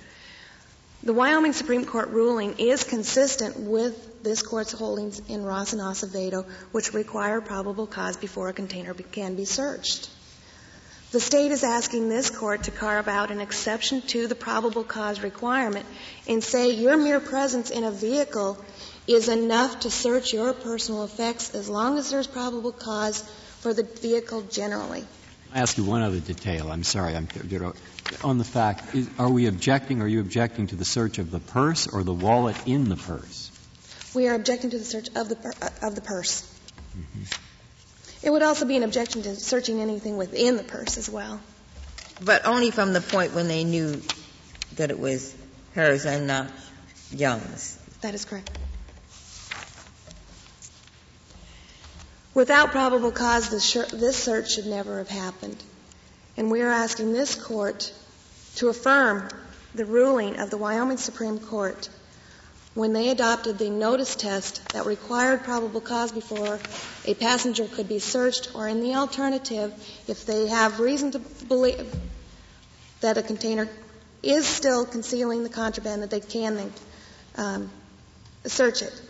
[1.02, 6.46] The Wyoming Supreme Court ruling is consistent with this court's holdings in Ross and Acevedo,
[6.72, 10.10] which require probable cause before a container can be searched.
[11.12, 15.22] The state is asking this court to carve out an exception to the probable cause
[15.22, 15.86] requirement
[16.28, 18.56] and say your mere presence in a vehicle
[19.08, 23.22] is enough to search your personal effects as long as there's probable cause
[23.58, 25.04] for the vehicle generally.
[25.52, 26.70] I ask you one other detail.
[26.70, 27.16] I'm sorry.
[27.16, 27.26] I'm,
[28.22, 30.02] on the fact, is, are we objecting?
[30.02, 33.50] Are you objecting to the search of the purse or the wallet in the purse?
[34.14, 36.42] We are objecting to the search of the uh, of the purse.
[36.96, 37.22] Mm-hmm.
[38.22, 41.40] It would also be an objection to searching anything within the purse as well.
[42.22, 44.02] But only from the point when they knew
[44.76, 45.34] that it was
[45.74, 46.50] hers and not
[47.12, 47.78] Young's.
[48.02, 48.50] That is correct.
[52.34, 55.62] Without probable cause, this search should never have happened.
[56.36, 57.92] And we are asking this court
[58.56, 59.28] to affirm
[59.74, 61.88] the ruling of the Wyoming Supreme Court
[62.74, 66.58] when they adopted the notice test that required probable cause before
[67.04, 69.72] a passenger could be searched, or in the alternative,
[70.06, 71.92] if they have reason to believe
[73.00, 73.68] that a container
[74.22, 76.72] is still concealing the contraband, that they can
[77.36, 77.70] um,
[78.44, 79.02] search it.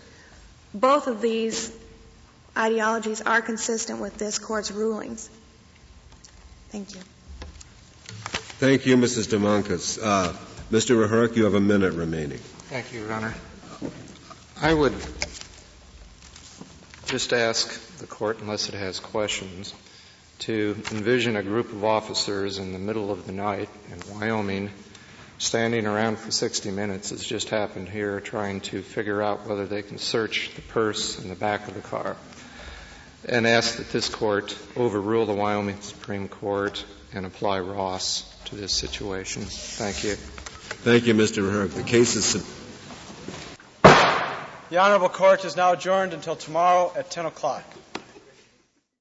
[0.73, 1.77] Both of these
[2.57, 5.29] ideologies are consistent with this court's rulings.
[6.71, 7.01] Thank you.
[8.59, 9.27] Thank you, Mrs.
[9.27, 9.99] Domonkos.
[10.01, 10.33] Uh,
[10.71, 10.97] Mr.
[10.97, 12.39] Rehurek, you have a minute remaining.
[12.69, 13.35] Thank you, Your Honor.
[14.63, 14.93] I would
[17.07, 19.75] just ask the court, unless it has questions,
[20.41, 24.71] to envision a group of officers in the middle of the night in Wyoming
[25.39, 29.83] standing around for 60 minutes, as just happened here, trying to figure out whether they
[29.83, 32.17] can search the purse in the back of the car
[33.29, 38.73] and ask that this court overrule the Wyoming Supreme Court and apply Ross to this
[38.73, 39.43] situation.
[39.43, 40.15] Thank you.
[40.15, 41.43] Thank you, Mr.
[41.43, 41.75] Rehurek.
[41.75, 42.60] The case is.
[44.71, 47.64] The Honorable Court is now adjourned until tomorrow at 10 o'clock.